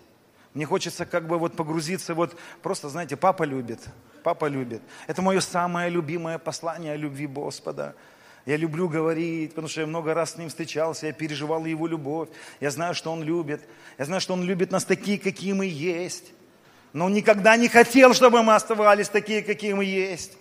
[0.55, 3.88] Мне хочется как бы вот погрузиться, вот просто, знаете, папа любит,
[4.24, 4.82] папа любит.
[5.05, 7.93] Это мое самое любимое послание о любви Господа.
[8.47, 12.29] Я люблю говорить, потому что я много раз с ним встречался, я переживал его любовь.
[12.61, 13.61] Я знаю, что он любит.
[13.97, 16.31] Я знаю, что он любит нас такие, какие мы есть.
[16.93, 20.37] Но он никогда не хотел, чтобы мы оставались такие, какие мы есть.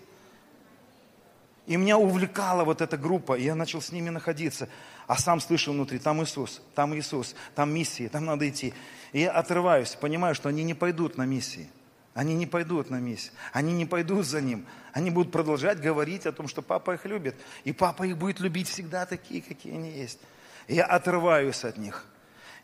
[1.67, 4.69] И меня увлекала вот эта группа, и я начал с ними находиться.
[5.09, 8.73] А сам слышу внутри, там Иисус, там Иисус, там миссии, там надо идти.
[9.13, 11.69] И я отрываюсь, понимаю, что они не пойдут на миссии.
[12.17, 13.35] Они не пойдут на миссию.
[13.53, 14.65] Они не пойдут за ним.
[14.95, 17.37] Они будут продолжать говорить о том, что папа их любит.
[17.65, 20.19] И папа их будет любить всегда такие, какие они есть.
[20.67, 22.07] И я отрываюсь от них.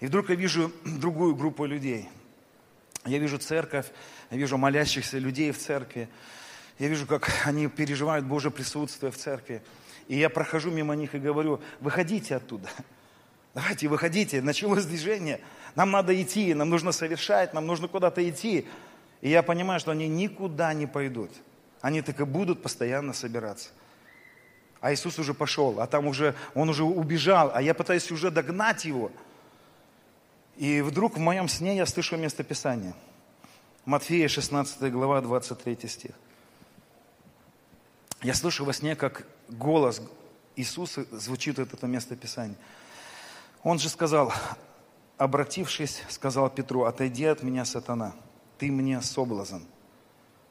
[0.01, 2.09] И вдруг я вижу другую группу людей.
[3.05, 3.85] Я вижу церковь,
[4.31, 6.09] я вижу молящихся людей в церкви.
[6.79, 9.63] Я вижу, как они переживают Божье присутствие в церкви.
[10.09, 12.71] И я прохожу мимо них и говорю, выходите оттуда.
[13.55, 15.43] Давайте, выходите, началось движение.
[15.75, 18.67] Нам надо идти, нам нужно совершать, нам нужно куда-то идти.
[19.23, 21.31] И я понимаю, что они никуда не пойдут.
[21.81, 23.71] Они так и будут постоянно собираться.
[24.81, 28.85] А Иисус уже пошел, а там уже, он уже убежал, а я пытаюсь уже догнать
[28.85, 29.13] его.
[30.57, 32.95] И вдруг в моем сне я слышу местописание.
[33.85, 36.13] Матфея 16 глава, 23 стих.
[38.23, 40.03] Я слышу во сне, как голос
[40.57, 42.57] Иисуса звучит это местописание.
[43.63, 44.33] Он же сказал,
[45.17, 48.15] обратившись, сказал Петру, отойди от меня, сатана,
[48.63, 49.65] ты мне соблазн.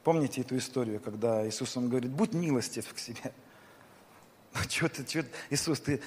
[0.03, 3.31] Помните эту историю, когда Иисус он говорит, будь милостив к себе.
[4.53, 6.01] Ну, что ты, что, Иисус, ты,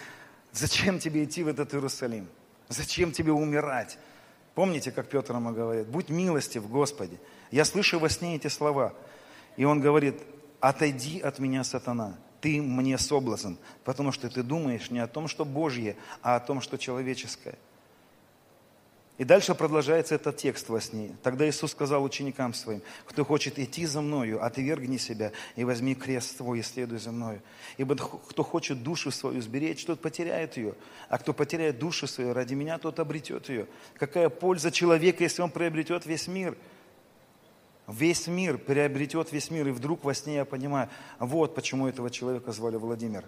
[0.52, 2.28] зачем тебе идти в этот Иерусалим?
[2.68, 3.96] Зачем тебе умирать?
[4.54, 7.18] Помните, как Петр ему говорит, будь милостив, Господи.
[7.50, 8.92] Я слышу во сне эти слова.
[9.56, 10.20] И он говорит,
[10.60, 15.46] отойди от меня, сатана, ты мне соблазн, потому что ты думаешь не о том, что
[15.46, 17.56] Божье, а о том, что человеческое.
[19.16, 21.14] И дальше продолжается этот текст во сне.
[21.22, 26.36] Тогда Иисус сказал ученикам своим, кто хочет идти за мною, отвергни себя и возьми крест
[26.36, 27.40] свой и следуй за мною.
[27.76, 30.74] Ибо кто хочет душу свою сберечь, тот потеряет ее.
[31.08, 33.68] А кто потеряет душу свою ради меня, тот обретет ее.
[33.94, 36.56] Какая польза человека, если он приобретет весь мир?
[37.86, 39.68] Весь мир приобретет весь мир.
[39.68, 40.88] И вдруг во сне я понимаю,
[41.20, 43.24] вот почему этого человека звали Владимир.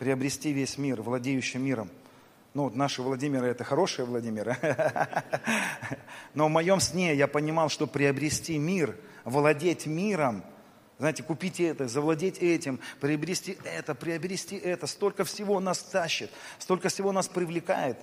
[0.00, 1.90] Приобрести весь мир, владеющий миром–
[2.54, 4.56] ну, вот наши Владимиры это хорошие Владимиры.
[6.34, 10.44] Но в моем сне я понимал, что приобрести мир, владеть миром,
[10.98, 17.10] знаете, купить это, завладеть этим, приобрести это, приобрести это, столько всего нас тащит, столько всего
[17.10, 17.98] нас привлекает.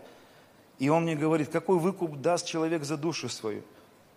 [0.80, 3.64] И он мне говорит, какой выкуп даст человек за душу свою?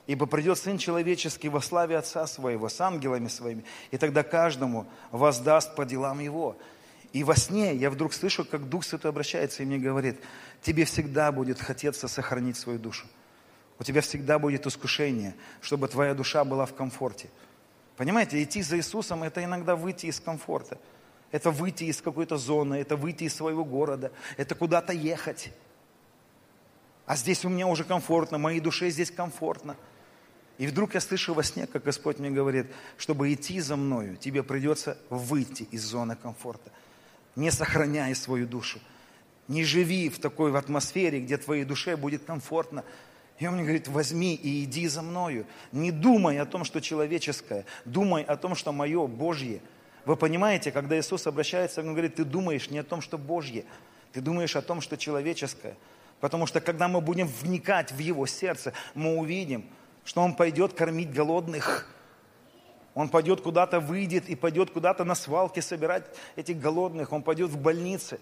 [0.07, 5.77] Ибо придет Сын Человеческий во славе Отца Своего, с ангелами Своими, и тогда каждому воздаст
[5.77, 6.57] по делам Его.
[7.13, 10.19] И во сне я вдруг слышу, как Дух Святой обращается и мне говорит,
[10.63, 13.07] тебе всегда будет хотеться сохранить свою душу.
[13.79, 17.29] У тебя всегда будет искушение, чтобы твоя душа была в комфорте.
[17.97, 20.79] Понимаете, идти за Иисусом– это иногда выйти из комфорта.
[21.31, 25.53] Это выйти из какой-то зоны, это выйти из своего города, это куда-то ехать.
[27.07, 29.77] А здесь у меня уже комфортно, моей душе здесь комфортно.
[30.59, 34.43] И вдруг я слышу во сне, как Господь мне говорит, чтобы идти за мною, тебе
[34.43, 36.71] придется выйти из зоны комфорта
[37.37, 38.79] не сохраняй свою душу.
[39.49, 42.85] Не живи в такой атмосфере, где твоей душе будет комфортно.
[43.39, 45.47] И он мне говорит, возьми и иди за мною.
[45.73, 49.61] Не думай о том, что человеческое, думай о том, что мое, Божье.
[50.05, 53.65] Вы понимаете, когда Иисус обращается, он говорит, ты думаешь не о том, что Божье,
[54.13, 55.77] ты думаешь о том, что человеческое.
[56.21, 59.65] Потому что когда мы будем вникать в Его сердце, мы увидим,
[60.05, 61.92] что Он пойдет кормить голодных,
[62.95, 66.05] он пойдет куда-то, выйдет и пойдет куда-то на свалке собирать
[66.37, 67.13] этих голодных.
[67.13, 68.21] Он пойдет в больницы.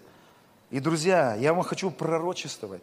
[0.69, 2.81] И, друзья, я вам хочу пророчествовать,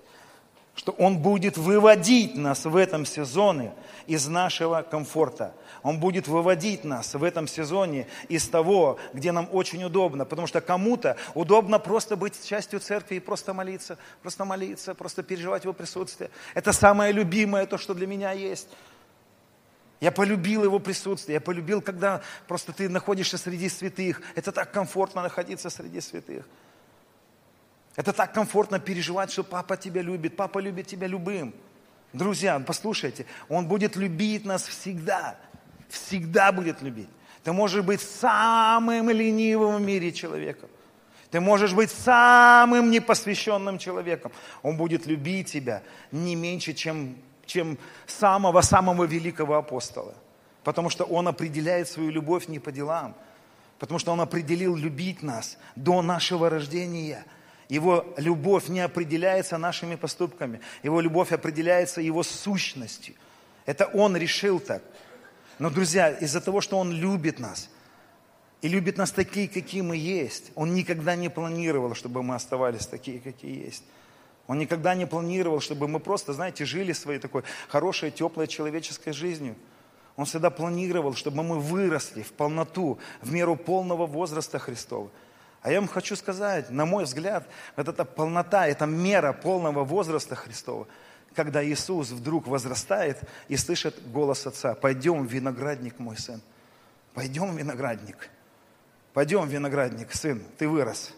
[0.75, 3.73] что Он будет выводить нас в этом сезоне
[4.07, 5.55] из нашего комфорта.
[5.83, 10.27] Он будет выводить нас в этом сезоне из того, где нам очень удобно.
[10.27, 15.65] Потому что кому-то удобно просто быть частью церкви и просто молиться, просто молиться, просто переживать
[15.65, 16.31] Его присутствие.
[16.55, 18.69] Это самое любимое, то, что для меня есть.
[20.01, 24.23] Я полюбил его присутствие, я полюбил, когда просто ты находишься среди святых.
[24.37, 26.49] Это так комфортно находиться среди святых.
[27.97, 31.53] Это так комфортно переживать, что папа тебя любит, папа любит тебя любым.
[32.13, 35.37] Друзья, послушайте, он будет любить нас всегда.
[35.89, 37.09] Всегда будет любить.
[37.43, 40.71] Ты можешь быть самым ленивым в мире человеком.
[41.31, 44.33] Ты можешь быть самым непосвященным человеком.
[44.63, 47.17] Он будет любить тебя не меньше, чем,
[47.49, 50.15] чем самого-самого великого апостола.
[50.63, 53.17] Потому что он определяет свою любовь не по делам.
[53.81, 57.25] Потому что он определил любить нас до нашего рождения.
[57.69, 60.61] Его любовь не определяется нашими поступками.
[60.85, 63.15] Его любовь определяется его сущностью.
[63.67, 64.83] Это он решил так.
[65.59, 67.69] Но, друзья, из-за того, что он любит нас–
[68.61, 70.51] и любит нас такие, какие мы есть.
[70.55, 73.85] Он никогда не планировал, чтобы мы оставались такие, какие есть.
[74.49, 79.55] Он никогда не планировал, чтобы мы просто, знаете, жили своей такой хорошей, теплой человеческой жизнью.
[80.17, 85.11] Он всегда планировал, чтобы мы выросли в полноту, в меру полного возраста Христова.
[85.63, 87.47] А я вам хочу сказать, на мой взгляд,
[87.77, 90.89] вот эта полнота, эта мера полного возраста Христова,
[91.35, 93.19] когда Иисус вдруг возрастает
[93.49, 96.41] и слышит голос Отца, пойдем, виноградник мой сын,
[97.15, 98.31] пойдем, виноградник.
[99.13, 101.13] Пойдем, виноградник, сын, ты вырос.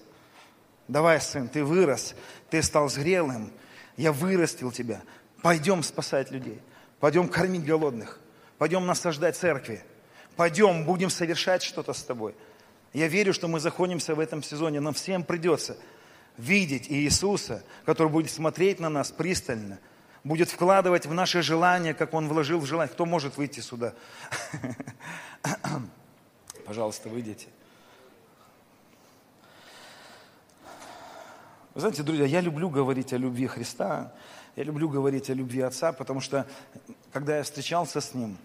[0.91, 2.16] Давай, сын, ты вырос,
[2.51, 3.53] ты стал зрелым,
[3.97, 5.01] я вырастил тебя.
[5.41, 6.61] Пойдем спасать людей,
[6.99, 8.18] пойдем кормить голодных,
[8.59, 9.84] пойдем насаждать церкви,
[10.34, 12.34] пойдем, будем совершать что-то с тобой.
[12.93, 15.76] Я верю, что мы заходимся в этом сезоне, нам всем придется
[16.36, 19.78] видеть Иисуса, который будет смотреть на нас пристально,
[20.24, 22.93] будет вкладывать в наши желания, как Он вложил в желание.
[22.93, 23.95] Кто может выйти сюда?
[26.66, 27.47] Пожалуйста, выйдите.
[31.75, 34.12] Вы знаете, друзья, я люблю говорить о любви Христа,
[34.57, 36.45] я люблю говорить о любви Отца, потому что,
[37.12, 38.37] когда я встречался с Ним,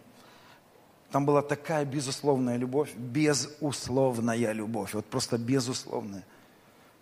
[1.09, 6.23] там была такая безусловная любовь, безусловная любовь, вот просто безусловная.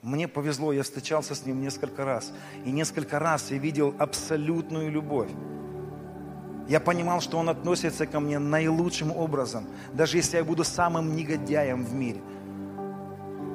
[0.01, 2.31] Мне повезло, я встречался с Ним несколько раз,
[2.63, 5.29] и несколько раз я видел абсолютную любовь.
[6.69, 11.83] Я понимал, что Он относится ко мне наилучшим образом, даже если я буду самым негодяем
[11.83, 12.21] в мире.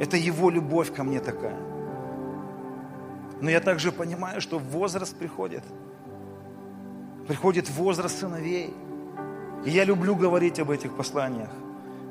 [0.00, 1.67] Это Его любовь ко мне такая.
[3.40, 5.62] Но я также понимаю, что возраст приходит.
[7.26, 8.74] Приходит возраст сыновей.
[9.64, 11.50] И я люблю говорить об этих посланиях.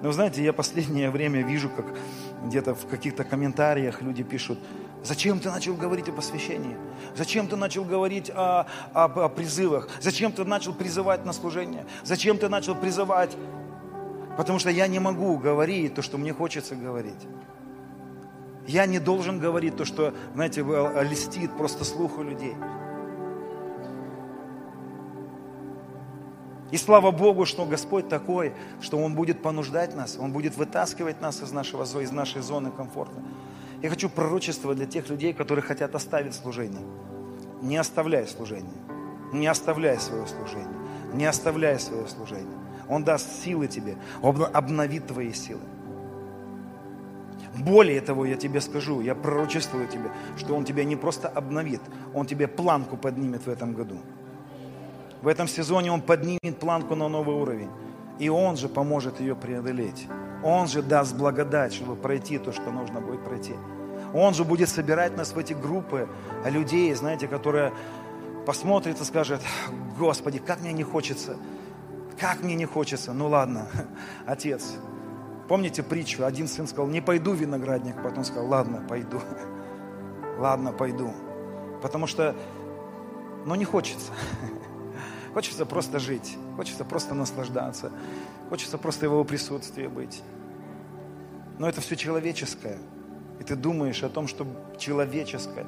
[0.01, 1.85] Но знаете, я последнее время вижу, как
[2.45, 4.59] где-то в каких-то комментариях люди пишут,
[5.03, 6.77] зачем ты начал говорить о посвящении?
[7.15, 9.89] Зачем ты начал говорить о, о, о призывах?
[9.99, 11.87] Зачем ты начал призывать на служение?
[12.03, 13.35] Зачем ты начал призывать?
[14.37, 17.27] Потому что я не могу говорить то, что мне хочется говорить.
[18.67, 20.61] Я не должен говорить то, что, знаете,
[21.01, 22.53] льстит просто слуху людей.
[26.69, 31.41] И слава Богу, что Господь такой, что Он будет понуждать нас, Он будет вытаскивать нас
[31.41, 33.21] из, нашего, из нашей зоны комфорта.
[33.81, 36.81] Я хочу пророчествовать для тех людей, которые хотят оставить служение.
[37.61, 38.75] Не оставляй служение.
[39.31, 40.67] Не оставляй свое служение.
[41.13, 42.57] Не оставляй свое служение.
[42.89, 45.61] Он даст силы тебе, Он обновит твои силы.
[47.59, 51.81] Более того, я тебе скажу, я пророчествую тебе, что Он тебя не просто обновит,
[52.13, 53.97] Он тебе планку поднимет в этом году.
[55.21, 57.69] В этом сезоне Он поднимет планку на новый уровень.
[58.19, 60.07] И Он же поможет ее преодолеть.
[60.43, 63.53] Он же даст благодать, чтобы пройти то, что нужно будет пройти.
[64.13, 66.07] Он же будет собирать нас в эти группы
[66.45, 67.73] людей, знаете, которые
[68.45, 69.41] посмотрят и скажут,
[69.97, 71.37] Господи, как мне не хочется,
[72.19, 73.13] как мне не хочется.
[73.13, 73.67] Ну ладно,
[74.25, 74.75] Отец,
[75.47, 76.25] Помните притчу?
[76.25, 79.21] Один сын сказал, не пойду в виноградник, потом сказал, ладно, пойду.
[80.37, 81.13] Ладно, пойду.
[81.81, 82.35] Потому что,
[83.45, 84.11] ну, не хочется.
[85.33, 87.91] Хочется просто жить, хочется просто наслаждаться,
[88.49, 90.23] хочется просто его присутствии быть.
[91.59, 92.79] Но это все человеческое.
[93.39, 94.47] И ты думаешь о том, что
[94.79, 95.67] человеческое.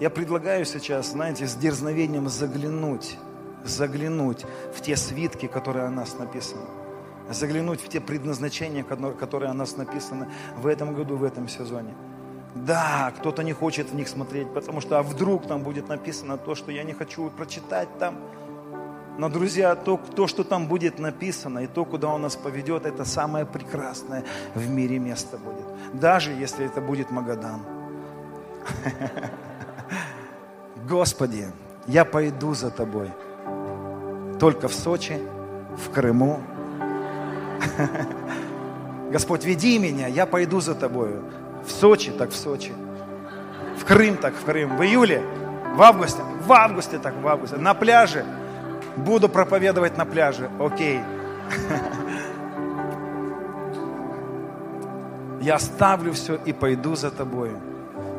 [0.00, 3.16] Я предлагаю сейчас, знаете, с дерзновением заглянуть,
[3.64, 6.83] заглянуть в те свитки, которые о нас написаны
[7.30, 11.94] заглянуть в те предназначения, которые о нас написаны в этом году, в этом сезоне.
[12.54, 16.54] Да, кто-то не хочет в них смотреть, потому что а вдруг там будет написано то,
[16.54, 18.16] что я не хочу прочитать там.
[19.18, 23.04] Но, друзья, то, то, что там будет написано, и то, куда он нас поведет, это
[23.04, 26.00] самое прекрасное в мире место будет.
[26.00, 27.60] Даже если это будет Магадан.
[30.88, 31.46] Господи,
[31.86, 33.10] я пойду за Тобой.
[34.40, 35.20] Только в Сочи,
[35.76, 36.40] в Крыму,
[39.10, 41.22] Господь, веди меня, я пойду за тобою.
[41.64, 42.72] В Сочи, так в Сочи.
[43.78, 44.76] В Крым, так в Крым.
[44.76, 45.22] В июле,
[45.74, 47.56] в августе, в августе, так в августе.
[47.56, 48.24] На пляже.
[48.96, 50.50] Буду проповедовать на пляже.
[50.58, 51.00] Окей.
[55.40, 57.60] Я оставлю все и пойду за тобою.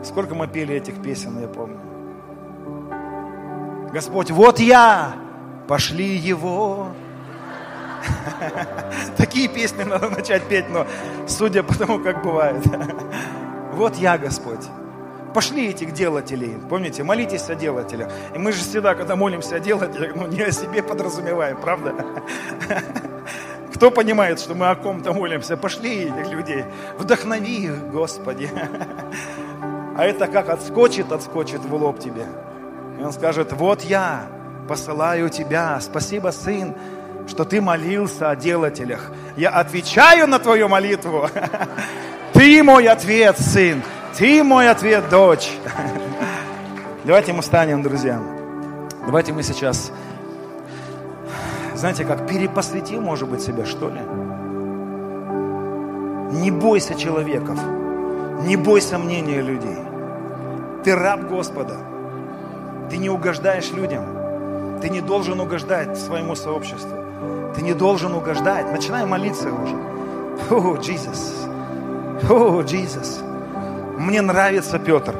[0.03, 1.79] Сколько мы пели этих песен, я помню.
[3.91, 5.15] Господь, вот я,
[5.67, 6.89] пошли его
[9.17, 10.85] Такие песни надо начать петь, но
[11.27, 12.63] судя по тому, как бывает.
[13.73, 14.65] Вот я, Господь.
[15.33, 16.55] Пошли этих делателей.
[16.69, 18.09] Помните, молитесь о делателях.
[18.33, 21.93] И мы же всегда, когда молимся о делателях, ну не о себе подразумеваем, правда?
[23.75, 25.57] Кто понимает, что мы о ком-то молимся?
[25.57, 26.63] Пошли этих людей.
[26.97, 28.49] Вдохнови их, Господи.
[29.97, 32.27] А это как отскочит, отскочит в лоб тебе.
[32.97, 34.27] И он скажет, вот я
[34.69, 35.79] посылаю тебя.
[35.81, 36.73] Спасибо, сын,
[37.27, 39.11] что ты молился о делателях.
[39.35, 41.29] Я отвечаю на твою молитву.
[42.33, 43.81] Ты мой ответ, сын.
[44.17, 45.51] Ты мой ответ, дочь.
[47.03, 48.21] Давайте мы станем, друзья.
[49.05, 49.91] Давайте мы сейчас,
[51.75, 54.01] знаете, как перепосвятим, может быть, себя, что ли?
[56.39, 57.59] Не бойся человеков,
[58.41, 59.77] не бойся мнения людей.
[60.83, 61.77] Ты раб Господа.
[62.89, 64.79] Ты не угождаешь людям.
[64.81, 67.04] Ты не должен угождать своему сообществу.
[67.55, 68.71] Ты не должен угождать.
[68.71, 69.75] Начинай молиться уже.
[70.49, 71.47] О, Иисус.
[72.29, 73.21] О, Иисус.
[73.97, 75.15] Мне нравится Петр.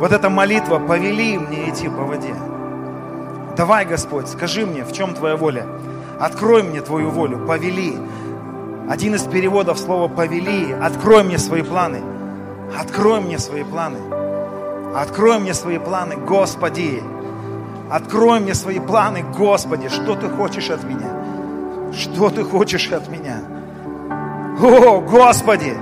[0.00, 2.34] Вот эта молитва, повели мне идти по воде.
[3.56, 5.66] Давай, Господь, скажи мне, в чем Твоя воля.
[6.20, 7.96] Открой мне Твою волю, повели.
[8.88, 10.72] Один из переводов слова «повели».
[10.72, 12.02] Открой мне свои планы.
[12.78, 13.98] Открой мне свои планы.
[14.94, 17.02] Открой мне свои планы, Господи.
[17.90, 19.88] Открой мне свои планы, Господи.
[19.88, 21.92] Что Ты хочешь от меня?
[21.92, 23.38] Что Ты хочешь от меня?
[24.60, 25.74] О, Господи!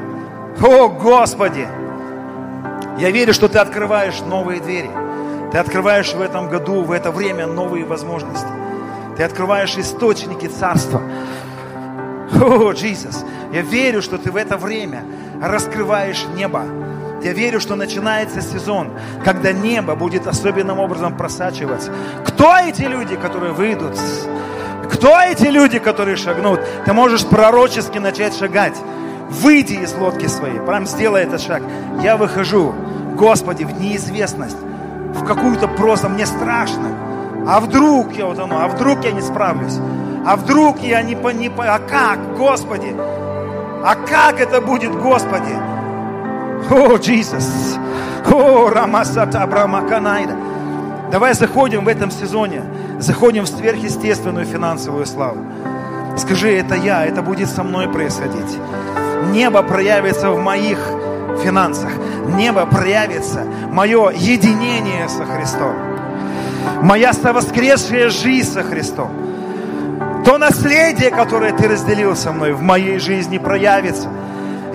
[0.61, 1.67] О, Господи!
[2.99, 4.91] Я верю, что Ты открываешь новые двери.
[5.51, 8.49] Ты открываешь в этом году, в это время новые возможности.
[9.17, 11.01] Ты открываешь источники Царства.
[12.35, 15.05] О, Иисус, я верю, что Ты в это время
[15.41, 16.65] раскрываешь небо.
[17.25, 18.91] Я верю, что начинается сезон,
[19.25, 21.91] когда небо будет особенным образом просачиваться.
[22.27, 23.99] Кто эти люди, которые выйдут?
[24.93, 26.61] Кто эти люди, которые шагнут?
[26.85, 28.77] Ты можешь пророчески начать шагать.
[29.31, 31.63] Выйди из лодки своей, прям сделай этот шаг.
[32.03, 32.75] Я выхожу,
[33.15, 34.59] Господи, в неизвестность,
[35.15, 36.91] в какую-то просто, мне страшно.
[37.49, 39.79] А вдруг я вот оно, а вдруг я не справлюсь?
[40.27, 42.95] А вдруг я не по, не по, а как, Господи?
[43.83, 45.74] А как это будет, Господи?
[46.71, 47.79] О, Иисус!
[48.33, 50.35] О, Рамасата Абрамаканайда!
[51.13, 52.63] Давай заходим в этом сезоне,
[52.99, 55.45] заходим в сверхъестественную финансовую славу.
[56.17, 58.59] Скажи, это я, это будет со мной происходить.
[59.31, 60.79] Небо проявится в моих
[61.43, 61.91] финансах.
[62.29, 65.75] Небо проявится, мое единение со Христом.
[66.83, 69.11] Моя совоскресшая жизнь со Христом.
[70.25, 74.09] То наследие, которое ты разделил со мной, в моей жизни проявится–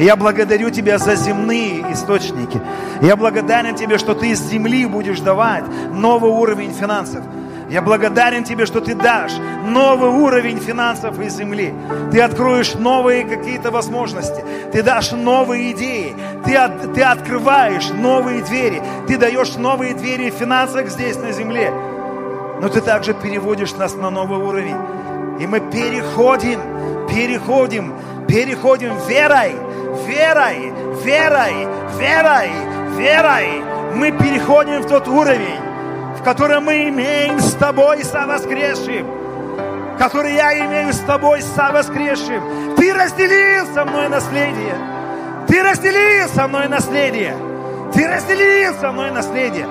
[0.05, 2.61] я благодарю Тебя за земные источники.
[3.01, 7.21] Я благодарен Тебе, что Ты из земли будешь давать новый уровень финансов.
[7.69, 9.33] Я благодарен Тебе, что Ты дашь
[9.65, 11.73] новый уровень финансов из земли.
[12.13, 14.41] Ты откроешь новые какие-то возможности.
[14.71, 16.15] Ты дашь новые идеи.
[16.45, 18.81] Ты, от, ты открываешь новые двери.
[19.05, 21.73] Ты даешь новые двери в финансах здесь на земле.
[22.61, 24.77] Но Ты также переводишь нас на новый уровень.
[25.41, 26.61] И мы переходим,
[27.09, 27.93] переходим,
[28.27, 29.55] переходим верой
[30.05, 30.73] верой,
[31.03, 32.51] верой, верой,
[32.97, 33.63] верой
[33.95, 35.59] мы переходим в тот уровень,
[36.19, 39.07] в котором мы имеем с тобой со воскресшим,
[39.97, 42.75] который я имею с тобой со воскресшим.
[42.75, 44.75] Ты разделил со мной наследие.
[45.47, 47.35] Ты разделил со мной наследие.
[47.93, 49.67] Ты разделил со мной наследие.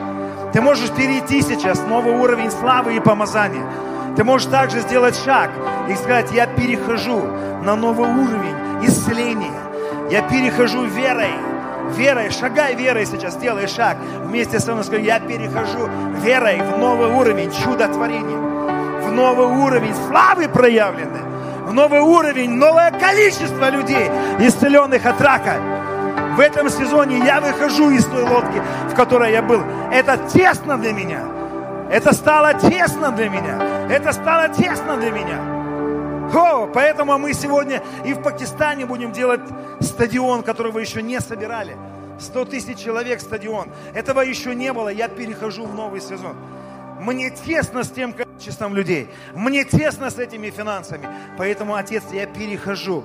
[0.52, 3.64] Ты можешь перейти сейчас в новый уровень славы и помазания.
[4.16, 5.50] Ты можешь также сделать шаг
[5.88, 7.20] и сказать, я перехожу
[7.62, 9.52] на новый уровень исцеления,
[10.10, 11.32] я перехожу верой.
[11.96, 13.96] Верой, шагай верой сейчас, делай шаг.
[14.24, 15.88] Вместе со мной скажи, я перехожу
[16.22, 18.36] верой в новый уровень чудотворения.
[18.36, 21.22] В новый уровень славы проявленной.
[21.66, 25.54] В новый уровень, новое количество людей, исцеленных от рака.
[26.36, 29.62] В этом сезоне я выхожу из той лодки, в которой я был.
[29.92, 31.20] Это тесно для меня.
[31.90, 33.58] Это стало тесно для меня.
[33.90, 35.57] Это стало тесно для меня.
[36.34, 39.40] О, поэтому мы сегодня и в Пакистане будем делать
[39.80, 41.76] стадион, который вы еще не собирали.
[42.20, 43.68] 100 тысяч человек стадион.
[43.94, 44.88] Этого еще не было.
[44.88, 46.36] Я перехожу в новый сезон.
[47.00, 49.08] Мне тесно с тем количеством людей.
[49.34, 51.08] Мне тесно с этими финансами.
[51.36, 53.04] Поэтому, Отец, я перехожу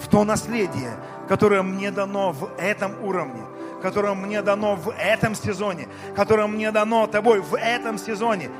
[0.00, 0.92] в то наследие,
[1.28, 3.42] которое мне дано в этом уровне,
[3.80, 8.50] которое мне дано в этом сезоне, которое мне дано тобой в этом сезоне.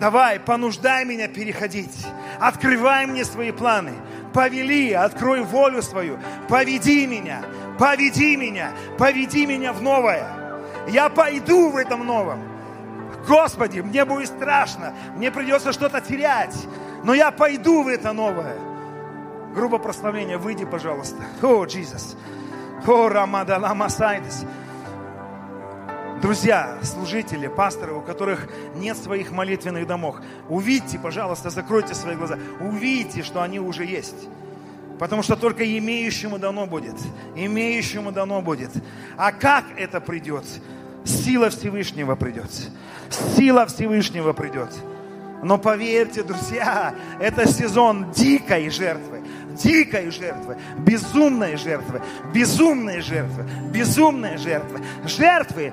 [0.00, 2.06] Давай, понуждай меня переходить.
[2.40, 3.92] Открывай мне свои планы.
[4.32, 6.18] Повели, открой волю свою.
[6.48, 7.42] Поведи меня,
[7.78, 10.26] поведи меня, поведи меня в новое.
[10.88, 12.40] Я пойду в этом новом.
[13.28, 16.56] Господи, мне будет страшно, мне придется что-то терять,
[17.04, 18.56] но я пойду в это новое.
[19.54, 21.22] Грубо прославление, выйди, пожалуйста.
[21.42, 22.16] О, Иисус.
[22.86, 24.46] О, Рамадала Масайдес.
[26.22, 30.16] Друзья, служители, пасторы, у которых нет своих молитвенных домов,
[30.50, 34.28] увидьте, пожалуйста, закройте свои глаза, увидите, что они уже есть.
[34.98, 36.96] Потому что только имеющему дано будет.
[37.34, 38.70] Имеющему дано будет.
[39.16, 40.44] А как это придет?
[41.06, 42.50] Сила Всевышнего придет.
[43.34, 44.68] Сила Всевышнего придет.
[45.42, 49.22] Но поверьте, друзья, это сезон дикой жертвы.
[49.52, 52.02] Дикой жертвы, безумной жертвы,
[52.32, 54.80] безумной жертвы, безумной жертвы.
[55.04, 55.72] Жертвы,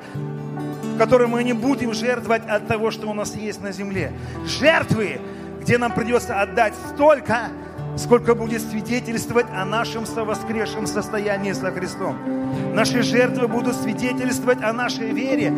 [0.98, 4.12] в которой мы не будем жертвовать от того, что у нас есть на земле.
[4.48, 5.22] Жертвы,
[5.62, 7.50] где нам придется отдать столько,
[7.98, 12.18] сколько будет свидетельствовать о нашем совоскресшем состоянии со Христом.
[12.74, 15.54] Наши жертвы будут свидетельствовать о нашей вере.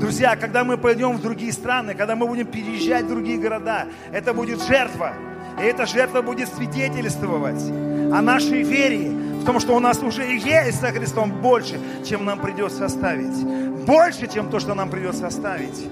[0.00, 4.34] Друзья, когда мы пойдем в другие страны, когда мы будем переезжать в другие города, это
[4.34, 5.12] будет жертва.
[5.60, 10.80] И эта жертва будет свидетельствовать о нашей вере, в том, что у нас уже есть
[10.80, 13.67] со Христом больше, чем нам придется оставить.
[13.88, 15.88] Больше, чем то, что нам придется оставить.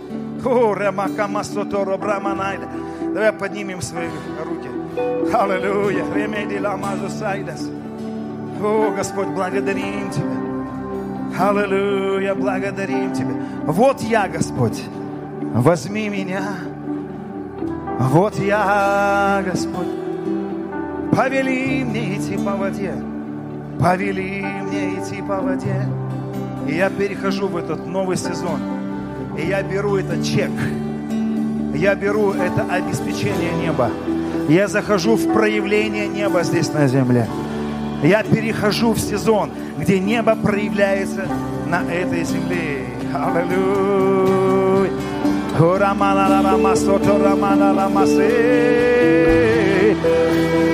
[3.14, 4.08] Давай поднимем свои
[4.44, 4.68] руки.
[5.34, 6.04] Аллилуйя.
[8.62, 11.48] О, Господь, благодарим Тебя.
[11.48, 13.32] Аллилуйя, благодарим Тебя.
[13.64, 14.84] Вот я, Господь,
[15.54, 16.42] возьми меня.
[17.98, 19.88] Вот я, Господь,
[21.12, 22.92] повели мне идти по воде.
[23.80, 25.88] Повели мне идти по воде.
[26.68, 28.60] И я перехожу в этот новый сезон.
[29.38, 30.50] И я беру этот чек.
[31.74, 33.90] Я беру это обеспечение неба.
[34.48, 37.28] Я захожу в проявление неба здесь на земле.
[38.02, 41.26] Я перехожу в сезон, где небо проявляется
[41.66, 42.86] на этой земле.
[43.14, 44.90] Аллилуйя.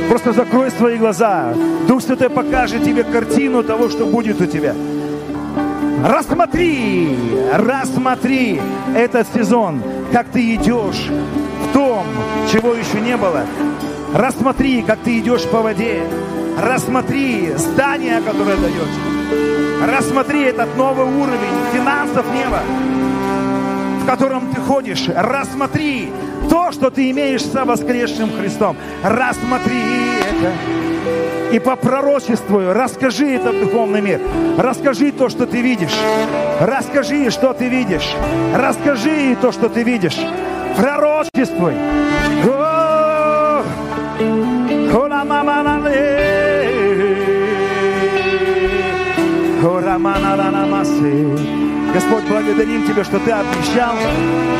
[0.08, 1.54] Просто закрой свои глаза.
[1.86, 4.74] Дух Святой покажет тебе картину того, что будет у тебя.
[6.02, 7.16] Рассмотри,
[7.52, 8.60] рассмотри
[8.96, 9.80] этот сезон,
[10.12, 12.04] как ты идешь в том,
[12.50, 13.44] чего еще не было.
[14.12, 16.02] Рассмотри, как ты идешь по воде.
[16.60, 18.88] Рассмотри здание, которое дает.
[19.86, 22.62] Рассмотри этот новый уровень финансов неба,
[24.02, 25.08] в котором ты ходишь.
[25.08, 26.12] Рассмотри
[26.52, 28.76] то, что ты имеешь со воскресшим Христом.
[29.02, 29.80] Рассмотри
[30.20, 30.52] это
[31.50, 34.20] и попророчествую, расскажи это в духовный мир.
[34.58, 35.96] Расскажи то, что ты видишь.
[36.60, 38.14] Расскажи, что ты видишь.
[38.54, 40.18] Расскажи то, что ты видишь.
[40.76, 41.72] Пророчествуй.
[51.94, 53.94] Господь, благодарим Тебя, что Ты обещал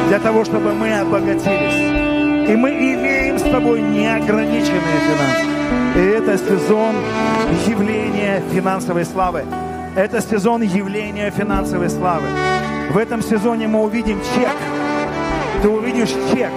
[0.09, 2.50] для того, чтобы мы обогатились.
[2.50, 5.52] И мы имеем с Тобой неограниченные финансы.
[5.96, 6.94] И это сезон
[7.66, 9.44] явления финансовой славы.
[9.96, 12.26] Это сезон явления финансовой славы.
[12.90, 14.56] В этом сезоне мы увидим чек.
[15.62, 16.50] Ты увидишь чек,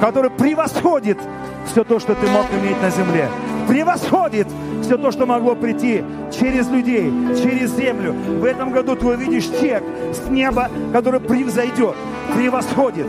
[0.00, 1.18] который превосходит
[1.66, 3.28] все то, что ты мог иметь на земле.
[3.68, 4.48] Превосходит
[4.88, 6.02] все то, что могло прийти
[6.32, 7.12] через людей,
[7.42, 8.14] через землю.
[8.14, 9.82] В этом году ты увидишь чек
[10.14, 11.94] с неба, который превзойдет,
[12.34, 13.06] превосходит.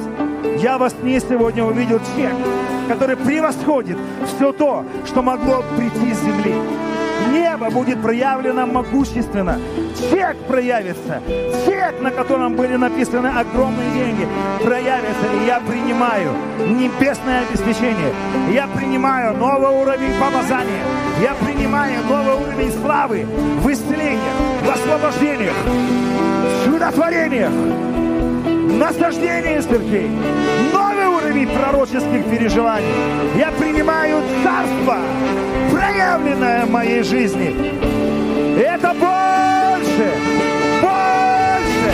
[0.62, 2.34] Я во сне сегодня увидел чек,
[2.90, 6.54] который превосходит все то, что могло прийти с земли.
[7.32, 9.60] Небо будет проявлено могущественно.
[10.10, 11.22] Чек проявится.
[11.66, 14.28] Чек, на котором были написаны огромные деньги,
[14.64, 15.26] проявится.
[15.42, 18.14] И я принимаю небесное обеспечение.
[18.52, 20.84] Я принимаю новый уровень помазания.
[21.22, 23.26] Я принимаю новый уровень славы
[23.62, 27.52] в исцелениях, в освобождениях, в чудотворениях,
[28.80, 30.10] насаждении церквей
[31.30, 32.88] уровень пророческих переживаний.
[33.38, 34.98] Я принимаю царство,
[35.72, 37.56] проявленное в моей жизни.
[38.58, 40.12] Это больше,
[40.82, 41.92] больше,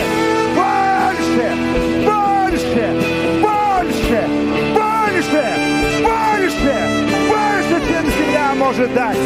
[0.56, 1.52] больше,
[2.06, 2.86] больше,
[3.42, 4.28] больше,
[4.72, 5.44] больше,
[6.02, 6.74] больше,
[7.28, 9.18] больше, чем земля может дать.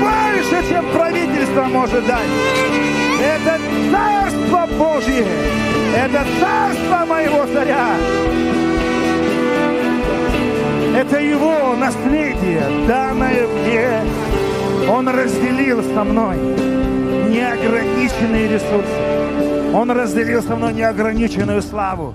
[0.00, 2.28] Больше, чем правительство может дать.
[3.22, 3.58] Это
[3.90, 5.26] царство Божье.
[5.94, 7.96] Это царство моего царя.
[10.94, 14.90] Это его наследие, данное мне.
[14.90, 16.36] Он разделил со мной
[17.30, 19.74] неограниченные ресурсы.
[19.74, 22.14] Он разделил со мной неограниченную славу.